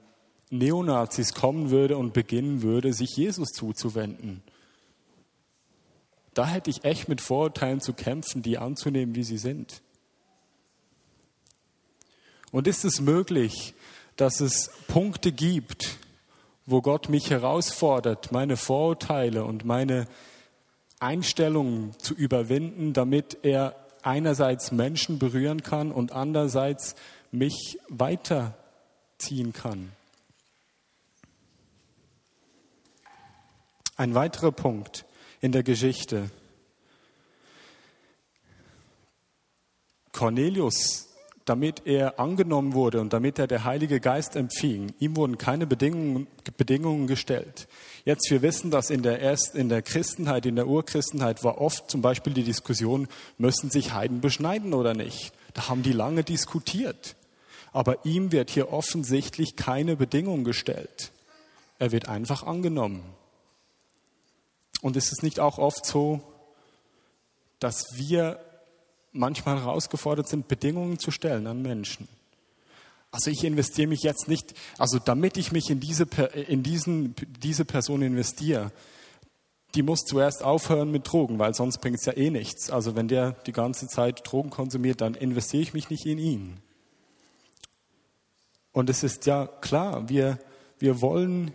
Neonazis 0.50 1.34
kommen 1.34 1.70
würde 1.72 1.98
und 1.98 2.14
beginnen 2.14 2.62
würde, 2.62 2.94
sich 2.94 3.16
Jesus 3.16 3.50
zuzuwenden. 3.50 4.44
Da 6.38 6.46
hätte 6.46 6.70
ich 6.70 6.84
echt 6.84 7.10
mit 7.10 7.20
Vorurteilen 7.20 7.82
zu 7.82 7.94
kämpfen, 7.94 8.44
die 8.44 8.60
anzunehmen, 8.60 9.16
wie 9.16 9.24
sie 9.24 9.40
sind. 9.40 9.82
Und 12.52 12.68
ist 12.68 12.86
es 12.86 13.02
möglich, 13.02 13.74
dass 14.18 14.40
es 14.40 14.70
Punkte 14.88 15.32
gibt, 15.32 15.98
wo 16.68 16.84
Gott 16.84 17.10
mich 17.10 17.32
herausfordert, 17.32 18.32
meine 18.32 18.56
Vorurteile 18.56 19.46
und 19.46 19.66
meine 19.66 20.06
Einstellungen 21.00 21.98
zu 21.98 22.14
überwinden, 22.14 22.94
damit 22.94 23.40
er 23.42 23.76
einerseits 24.04 24.72
Menschen 24.72 25.18
berühren 25.18 25.64
kann 25.64 25.92
und 25.92 26.12
andererseits 26.12 26.94
mich 27.32 27.80
weiterziehen 27.90 29.54
kann. 29.54 29.92
Ein 33.96 34.14
weiterer 34.14 34.52
Punkt 34.52 35.07
in 35.42 35.52
der 35.52 35.64
Geschichte. 35.64 36.30
Cornelius, 40.12 41.08
damit 41.46 41.84
er 41.86 42.20
angenommen 42.20 42.74
wurde 42.74 43.00
und 43.00 43.14
damit 43.14 43.40
er 43.40 43.48
der 43.48 43.64
Heilige 43.64 44.00
Geist 44.00 44.36
empfing, 44.36 44.94
ihm 45.00 45.16
wurden 45.16 45.38
keine 45.38 45.68
Bedingungen, 45.68 46.28
Bedingungen 46.58 47.08
gestellt. 47.08 47.68
Jetzt, 48.04 48.30
wir 48.32 48.42
wissen, 48.42 48.72
dass 48.72 48.90
in 48.90 49.04
der, 49.04 49.20
Erst, 49.20 49.56
in 49.56 49.70
der 49.70 49.82
Christenheit, 49.82 50.46
in 50.46 50.56
der 50.56 50.68
Urchristenheit 50.68 51.44
war 51.44 51.62
oft 51.62 51.90
zum 51.90 52.02
Beispiel 52.02 52.34
die 52.34 52.44
Diskussion, 52.44 53.08
müssen 53.38 53.70
sich 53.70 53.94
Heiden 53.94 54.20
beschneiden 54.20 54.74
oder 54.74 54.94
nicht. 54.94 55.34
Da 55.54 55.70
haben 55.70 55.84
die 55.84 55.94
lange 55.94 56.24
diskutiert. 56.24 57.16
Aber 57.72 58.06
ihm 58.06 58.32
wird 58.32 58.50
hier 58.50 58.74
offensichtlich 58.74 59.56
keine 59.56 59.96
Bedingung 59.96 60.44
gestellt. 60.44 61.12
Er 61.80 61.92
wird 61.92 62.10
einfach 62.10 62.44
angenommen. 62.44 63.04
Und 64.82 64.96
ist 64.96 65.12
es 65.12 65.24
nicht 65.24 65.40
auch 65.40 65.58
oft 65.58 65.86
so, 65.86 66.22
dass 67.60 67.84
wir 67.96 68.40
manchmal 69.12 69.60
herausgefordert 69.60 70.28
sind, 70.28 70.48
Bedingungen 70.48 71.00
zu 71.00 71.12
stellen 71.12 71.48
an 71.48 71.62
Menschen? 71.62 72.08
Also 73.12 73.32
ich 73.32 73.44
investiere 73.44 73.88
mich 73.88 74.04
jetzt 74.04 74.28
nicht, 74.28 74.54
also 74.78 75.00
damit 75.00 75.38
ich 75.38 75.52
mich 75.52 75.70
in 75.70 75.80
diese, 75.80 76.04
in 76.48 76.62
diesen, 76.62 77.16
diese 77.42 77.66
Person 77.66 78.02
investiere, 78.02 78.72
die 79.76 79.82
muss 79.82 80.02
zuerst 80.02 80.44
aufhören 80.44 80.92
mit 80.92 81.12
Drogen, 81.12 81.40
weil 81.40 81.54
sonst 81.54 81.80
bringt 81.80 82.00
es 82.00 82.06
ja 82.06 82.16
eh 82.16 82.30
nichts. 82.30 82.70
Also 82.70 82.96
wenn 82.96 83.08
der 83.08 83.32
die 83.46 83.52
ganze 83.52 83.88
Zeit 83.88 84.22
Drogen 84.24 84.50
konsumiert, 84.50 85.02
dann 85.02 85.16
investiere 85.16 85.64
ich 85.64 85.74
mich 85.74 85.90
nicht 85.90 86.06
in 86.06 86.20
ihn. 86.20 86.58
Und 88.72 88.90
es 88.90 89.04
ist 89.04 89.26
ja 89.26 89.48
klar, 89.48 90.10
wir, 90.10 90.40
wir 90.80 91.02
wollen, 91.02 91.54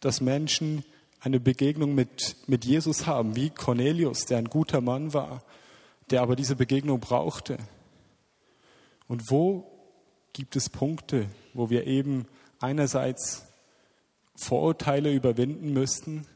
dass 0.00 0.20
Menschen 0.20 0.84
eine 1.20 1.40
Begegnung 1.40 1.94
mit, 1.94 2.36
mit 2.46 2.64
Jesus 2.64 3.06
haben, 3.06 3.36
wie 3.36 3.50
Cornelius, 3.50 4.24
der 4.24 4.38
ein 4.38 4.48
guter 4.48 4.80
Mann 4.80 5.12
war, 5.12 5.42
der 6.10 6.22
aber 6.22 6.36
diese 6.36 6.56
Begegnung 6.56 7.00
brauchte. 7.00 7.58
Und 9.08 9.30
wo 9.30 9.70
gibt 10.32 10.56
es 10.56 10.68
Punkte, 10.70 11.26
wo 11.54 11.70
wir 11.70 11.86
eben 11.86 12.26
einerseits 12.60 13.46
Vorurteile 14.36 15.12
überwinden 15.12 15.72
müssten 15.72 16.26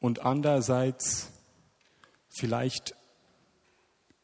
und 0.00 0.20
andererseits 0.24 1.32
vielleicht 2.28 2.94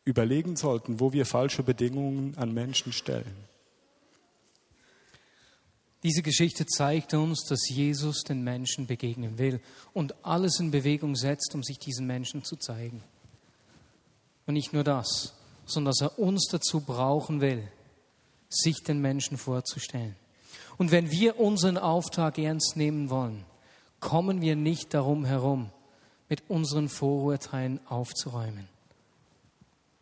überlegen 0.05 0.55
sollten, 0.57 1.01
wo 1.01 1.13
wir 1.13 1.27
falsche 1.27 1.63
Bedingungen 1.63 2.37
an 2.37 2.53
Menschen 2.53 2.93
stellen. 2.93 3.35
Diese 6.05 6.23
Geschichte 6.23 6.67
zeigt 6.67 7.15
uns, 7.15 7.45
dass 7.45 7.67
Jesus 7.69 8.25
den 8.25 8.45
Menschen 8.45 8.87
begegnen 8.87 9.39
will 9.39 9.61
und 9.95 10.15
alles 10.23 10.61
in 10.61 10.71
Bewegung 10.71 11.17
setzt, 11.17 11.55
um 11.55 11.63
sich 11.63 11.79
diesen 11.79 12.07
Menschen 12.07 12.45
zu 12.45 12.57
zeigen. 12.57 13.03
Und 14.47 14.53
nicht 14.53 14.75
nur 14.75 14.85
das, 14.85 15.33
sondern 15.65 15.93
dass 15.93 16.03
er 16.03 16.19
uns 16.19 16.47
dazu 16.51 16.81
brauchen 16.81 17.41
will, 17.41 17.67
sich 18.51 18.83
den 18.83 19.01
Menschen 19.01 19.39
vorzustellen. 19.39 20.15
Und 20.77 20.91
wenn 20.91 21.11
wir 21.11 21.41
unseren 21.41 21.79
Auftrag 21.79 22.39
ernst 22.39 22.77
nehmen 22.77 23.09
wollen, 23.09 23.47
kommen 23.99 24.43
wir 24.43 24.57
nicht 24.57 24.93
darum 24.93 25.25
herum, 25.25 25.71
mit 26.29 26.43
unseren 26.49 26.91
Vorurteilen 26.91 27.81
aufzuräumen, 27.87 28.69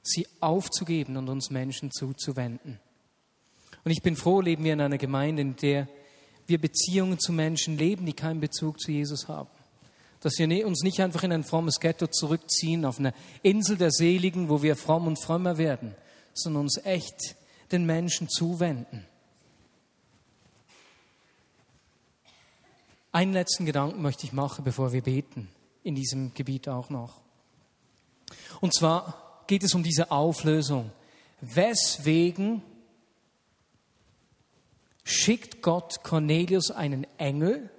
sie 0.03 0.27
aufzugeben 0.41 1.17
und 1.17 1.29
uns 1.29 1.51
Menschen 1.51 1.93
zuzuwenden. 1.93 2.81
Und 3.85 3.91
ich 3.91 4.03
bin 4.03 4.17
froh, 4.17 4.41
leben 4.41 4.65
wir 4.65 4.73
in 4.73 4.81
einer 4.81 4.99
Gemeinde, 4.99 5.43
in 5.43 5.57
der 5.57 5.89
wir 6.47 6.61
Beziehungen 6.61 7.19
zu 7.19 7.33
Menschen 7.33 7.79
leben, 7.79 8.07
die 8.07 8.13
keinen 8.13 8.41
Bezug 8.41 8.81
zu 8.81 8.91
Jesus 8.91 9.29
haben. 9.29 9.51
Dass 10.21 10.39
wir 10.39 10.47
ne, 10.47 10.65
uns 10.65 10.83
nicht 10.83 11.01
einfach 11.01 11.23
in 11.23 11.33
ein 11.33 11.45
frommes 11.45 11.81
Ghetto 11.81 12.07
zurückziehen, 12.07 12.85
auf 12.85 12.99
eine 12.99 13.15
Insel 13.43 13.77
der 13.77 13.91
Seligen, 13.91 14.49
wo 14.49 14.63
wir 14.63 14.77
fromm 14.77 15.07
und 15.07 15.21
frömmer 15.21 15.59
werden, 15.59 15.95
sondern 16.33 16.63
uns 16.63 16.79
echt 16.85 17.37
den 17.73 17.87
Menschen 17.87 18.29
zuwenden. 18.29 19.07
Einen 23.11 23.33
letzten 23.33 23.67
Gedanken 23.67 24.01
möchte 24.01 24.25
ich 24.25 24.33
machen, 24.33 24.65
bevor 24.65 24.93
wir 24.93 25.03
beten, 25.03 25.49
in 25.83 25.95
diesem 25.95 26.33
Gebiet 26.35 26.69
auch 26.69 26.89
noch. 26.89 27.21
Und 28.61 28.75
zwar 28.75 29.45
geht 29.47 29.65
es 29.65 29.75
um 29.75 29.83
diese 29.83 30.11
Auflösung. 30.11 30.91
Weswegen 31.41 32.63
schickt 35.05 35.63
Gott 35.63 36.03
Cornelius 36.03 36.71
einen 36.71 37.07
Engel. 37.19 37.71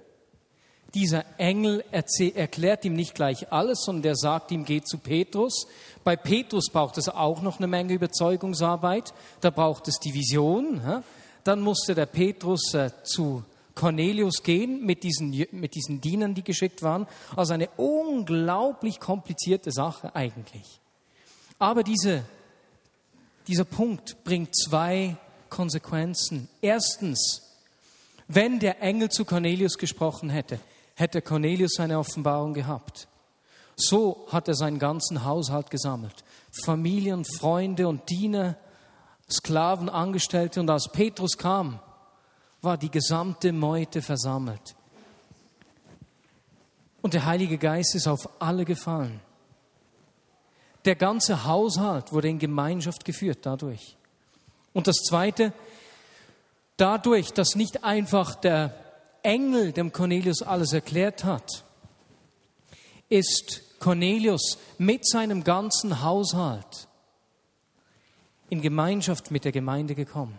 Dieser 0.94 1.24
Engel 1.38 1.84
erklärt 1.90 2.84
ihm 2.84 2.94
nicht 2.94 3.14
gleich 3.14 3.52
alles, 3.52 3.82
sondern 3.84 4.02
der 4.02 4.16
sagt 4.16 4.52
ihm, 4.52 4.64
geh 4.64 4.80
zu 4.80 4.98
Petrus. 4.98 5.66
Bei 6.04 6.14
Petrus 6.14 6.70
braucht 6.72 6.98
es 6.98 7.08
auch 7.08 7.42
noch 7.42 7.58
eine 7.58 7.66
Menge 7.66 7.94
Überzeugungsarbeit. 7.94 9.12
Da 9.40 9.50
braucht 9.50 9.88
es 9.88 9.98
die 9.98 10.14
Vision. 10.14 11.02
Dann 11.42 11.60
musste 11.60 11.94
der 11.96 12.06
Petrus 12.06 12.74
äh, 12.74 12.90
zu 13.02 13.42
Cornelius 13.74 14.42
gehen 14.42 14.86
mit 14.86 15.02
diesen, 15.02 15.30
mit 15.50 15.74
diesen 15.74 16.00
Dienern, 16.00 16.34
die 16.34 16.44
geschickt 16.44 16.82
waren. 16.82 17.06
Also 17.34 17.54
eine 17.54 17.68
unglaublich 17.76 19.00
komplizierte 19.00 19.72
Sache 19.72 20.14
eigentlich. 20.14 20.80
Aber 21.58 21.82
diese, 21.82 22.24
dieser 23.48 23.64
Punkt 23.64 24.22
bringt 24.24 24.56
zwei 24.56 25.16
Konsequenzen. 25.54 26.48
Erstens, 26.60 27.42
wenn 28.26 28.58
der 28.58 28.82
Engel 28.82 29.08
zu 29.08 29.24
Cornelius 29.24 29.78
gesprochen 29.78 30.28
hätte, 30.28 30.58
hätte 30.96 31.22
Cornelius 31.22 31.74
seine 31.76 31.96
Offenbarung 31.96 32.54
gehabt. 32.54 33.06
So 33.76 34.26
hat 34.30 34.48
er 34.48 34.54
seinen 34.54 34.80
ganzen 34.80 35.24
Haushalt 35.24 35.70
gesammelt. 35.70 36.24
Familien, 36.64 37.24
Freunde 37.24 37.86
und 37.86 38.10
Diener, 38.10 38.56
Sklaven, 39.30 39.88
Angestellte. 39.88 40.58
Und 40.58 40.70
als 40.70 40.90
Petrus 40.90 41.38
kam, 41.38 41.78
war 42.60 42.76
die 42.76 42.90
gesamte 42.90 43.52
Meute 43.52 44.02
versammelt. 44.02 44.74
Und 47.00 47.14
der 47.14 47.26
Heilige 47.26 47.58
Geist 47.58 47.94
ist 47.94 48.08
auf 48.08 48.28
alle 48.40 48.64
gefallen. 48.64 49.20
Der 50.84 50.96
ganze 50.96 51.44
Haushalt 51.44 52.12
wurde 52.12 52.28
in 52.28 52.40
Gemeinschaft 52.40 53.04
geführt 53.04 53.38
dadurch. 53.42 53.96
Und 54.74 54.86
das 54.86 54.96
Zweite, 54.96 55.54
dadurch, 56.76 57.32
dass 57.32 57.54
nicht 57.54 57.84
einfach 57.84 58.34
der 58.34 58.74
Engel 59.22 59.72
dem 59.72 59.92
Cornelius 59.92 60.42
alles 60.42 60.74
erklärt 60.74 61.24
hat, 61.24 61.64
ist 63.08 63.62
Cornelius 63.78 64.58
mit 64.76 65.06
seinem 65.08 65.44
ganzen 65.44 66.02
Haushalt 66.02 66.88
in 68.50 68.60
Gemeinschaft 68.60 69.30
mit 69.30 69.44
der 69.44 69.52
Gemeinde 69.52 69.94
gekommen. 69.94 70.38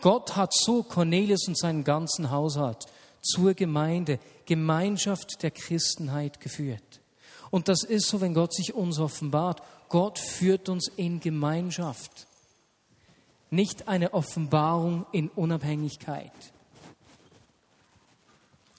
Gott 0.00 0.36
hat 0.36 0.52
so 0.54 0.82
Cornelius 0.82 1.48
und 1.48 1.58
seinen 1.58 1.84
ganzen 1.84 2.30
Haushalt 2.30 2.86
zur 3.20 3.54
Gemeinde, 3.54 4.18
Gemeinschaft 4.46 5.42
der 5.42 5.50
Christenheit 5.50 6.40
geführt. 6.40 7.00
Und 7.50 7.68
das 7.68 7.82
ist 7.82 8.08
so, 8.08 8.20
wenn 8.20 8.34
Gott 8.34 8.54
sich 8.54 8.74
uns 8.74 8.98
offenbart 8.98 9.62
Gott 9.88 10.18
führt 10.18 10.68
uns 10.68 10.88
in 10.96 11.20
Gemeinschaft, 11.20 12.26
nicht 13.50 13.88
eine 13.88 14.12
Offenbarung 14.12 15.06
in 15.12 15.28
Unabhängigkeit. 15.30 16.32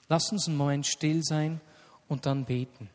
Lasst 0.08 0.32
uns 0.32 0.48
einen 0.48 0.56
Moment 0.56 0.86
still 0.86 1.22
sein 1.22 1.60
und 2.08 2.26
dann 2.26 2.44
beten. 2.44 2.88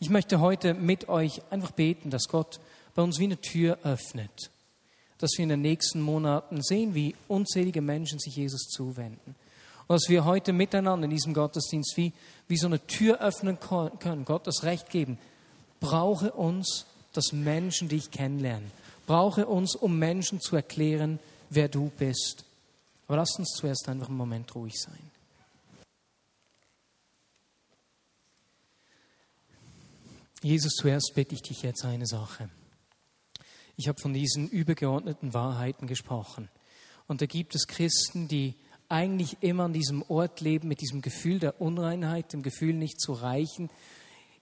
Ich 0.00 0.10
möchte 0.10 0.40
heute 0.40 0.74
mit 0.74 1.08
euch 1.08 1.42
einfach 1.50 1.70
beten, 1.70 2.10
dass 2.10 2.28
Gott 2.28 2.60
bei 2.94 3.02
uns 3.02 3.18
wie 3.18 3.24
eine 3.24 3.40
Tür 3.40 3.78
öffnet, 3.84 4.50
dass 5.18 5.30
wir 5.36 5.44
in 5.44 5.48
den 5.48 5.62
nächsten 5.62 6.00
Monaten 6.00 6.60
sehen, 6.62 6.94
wie 6.94 7.14
unzählige 7.28 7.80
Menschen 7.80 8.18
sich 8.18 8.36
Jesus 8.36 8.68
zuwenden. 8.68 9.36
Und 9.86 9.94
dass 9.94 10.08
wir 10.08 10.24
heute 10.24 10.52
miteinander 10.52 11.04
in 11.04 11.10
diesem 11.10 11.34
Gottesdienst 11.34 11.96
wie, 11.96 12.12
wie 12.48 12.56
so 12.56 12.66
eine 12.66 12.84
Tür 12.86 13.20
öffnen 13.20 13.58
können, 13.60 14.24
Gott 14.24 14.46
das 14.46 14.64
Recht 14.64 14.90
geben, 14.90 15.18
brauche 15.80 16.32
uns 16.32 16.86
dass 17.12 17.32
Menschen 17.32 17.88
dich 17.88 18.10
kennenlernen. 18.10 18.70
Brauche 19.06 19.46
uns, 19.46 19.74
um 19.74 19.98
Menschen 19.98 20.40
zu 20.40 20.56
erklären, 20.56 21.18
wer 21.50 21.68
du 21.68 21.90
bist. 21.98 22.44
Aber 23.06 23.16
lasst 23.16 23.38
uns 23.38 23.50
zuerst 23.50 23.88
einfach 23.88 24.08
einen 24.08 24.16
Moment 24.16 24.54
ruhig 24.54 24.74
sein. 24.80 25.10
Jesus, 30.42 30.72
zuerst 30.72 31.12
bitte 31.14 31.34
ich 31.34 31.42
dich 31.42 31.62
jetzt 31.62 31.84
eine 31.84 32.06
Sache. 32.06 32.48
Ich 33.76 33.88
habe 33.88 34.00
von 34.00 34.12
diesen 34.12 34.48
übergeordneten 34.48 35.34
Wahrheiten 35.34 35.86
gesprochen. 35.86 36.48
Und 37.06 37.20
da 37.20 37.26
gibt 37.26 37.54
es 37.54 37.66
Christen, 37.66 38.28
die 38.28 38.54
eigentlich 38.88 39.38
immer 39.40 39.64
an 39.64 39.72
diesem 39.72 40.02
Ort 40.08 40.40
leben 40.40 40.68
mit 40.68 40.80
diesem 40.80 41.00
Gefühl 41.00 41.38
der 41.38 41.60
Unreinheit, 41.60 42.32
dem 42.32 42.42
Gefühl 42.42 42.74
nicht 42.74 43.00
zu 43.00 43.12
reichen, 43.12 43.70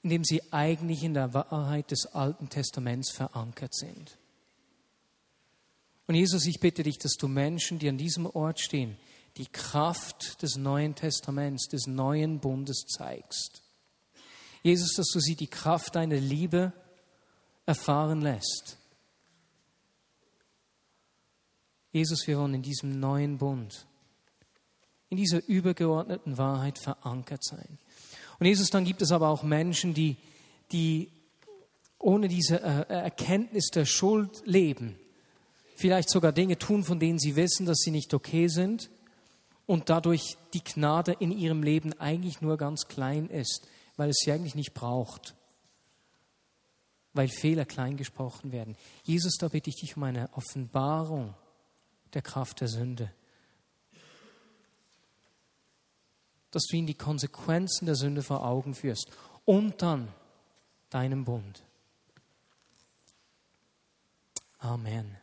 indem 0.02 0.24
sie 0.24 0.42
eigentlich 0.52 1.02
in 1.02 1.14
der 1.14 1.34
Wahrheit 1.34 1.90
des 1.90 2.06
Alten 2.06 2.48
Testaments 2.48 3.10
verankert 3.10 3.74
sind. 3.74 4.16
Und 6.06 6.14
Jesus, 6.14 6.46
ich 6.46 6.58
bitte 6.58 6.82
dich, 6.82 6.98
dass 6.98 7.12
du 7.12 7.28
Menschen, 7.28 7.78
die 7.78 7.88
an 7.88 7.98
diesem 7.98 8.26
Ort 8.26 8.60
stehen, 8.60 8.96
die 9.36 9.46
Kraft 9.46 10.42
des 10.42 10.56
Neuen 10.56 10.94
Testaments, 10.94 11.68
des 11.68 11.86
neuen 11.86 12.40
Bundes 12.40 12.86
zeigst. 12.86 13.62
Jesus, 14.62 14.94
dass 14.94 15.06
du 15.12 15.20
sie 15.20 15.36
die 15.36 15.46
Kraft 15.46 15.94
deiner 15.94 16.16
Liebe 16.16 16.72
erfahren 17.64 18.22
lässt. 18.22 18.76
Jesus, 21.92 22.26
wir 22.26 22.38
wollen 22.38 22.54
in 22.54 22.62
diesem 22.62 23.00
neuen 23.00 23.38
Bund, 23.38 23.86
in 25.08 25.16
dieser 25.16 25.46
übergeordneten 25.48 26.38
Wahrheit 26.38 26.78
verankert 26.78 27.44
sein. 27.44 27.78
Und 28.40 28.46
Jesus, 28.46 28.70
dann 28.70 28.84
gibt 28.84 29.02
es 29.02 29.12
aber 29.12 29.28
auch 29.28 29.42
Menschen, 29.42 29.92
die, 29.92 30.16
die 30.72 31.12
ohne 31.98 32.26
diese 32.26 32.60
äh, 32.60 32.86
Erkenntnis 32.88 33.68
der 33.68 33.84
Schuld 33.84 34.42
leben, 34.46 34.98
vielleicht 35.76 36.10
sogar 36.10 36.32
Dinge 36.32 36.58
tun, 36.58 36.82
von 36.82 36.98
denen 36.98 37.18
sie 37.18 37.36
wissen, 37.36 37.66
dass 37.66 37.78
sie 37.78 37.90
nicht 37.90 38.14
okay 38.14 38.48
sind 38.48 38.90
und 39.66 39.90
dadurch 39.90 40.38
die 40.54 40.64
Gnade 40.64 41.12
in 41.20 41.30
ihrem 41.30 41.62
Leben 41.62 41.92
eigentlich 42.00 42.40
nur 42.40 42.56
ganz 42.56 42.86
klein 42.88 43.28
ist, 43.28 43.66
weil 43.96 44.08
es 44.08 44.16
sie 44.24 44.32
eigentlich 44.32 44.54
nicht 44.54 44.72
braucht, 44.72 45.34
weil 47.12 47.28
Fehler 47.28 47.66
klein 47.66 47.98
gesprochen 47.98 48.52
werden. 48.52 48.74
Jesus, 49.04 49.34
da 49.38 49.48
bitte 49.48 49.68
ich 49.68 49.76
dich 49.76 49.98
um 49.98 50.02
eine 50.04 50.30
Offenbarung 50.32 51.34
der 52.14 52.22
Kraft 52.22 52.62
der 52.62 52.68
Sünde. 52.68 53.12
Dass 56.50 56.64
du 56.64 56.76
ihnen 56.76 56.86
die 56.86 56.94
Konsequenzen 56.94 57.86
der 57.86 57.94
Sünde 57.94 58.22
vor 58.22 58.44
Augen 58.44 58.74
führst 58.74 59.10
und 59.44 59.80
dann 59.82 60.08
deinem 60.90 61.24
Bund. 61.24 61.62
Amen. 64.58 65.19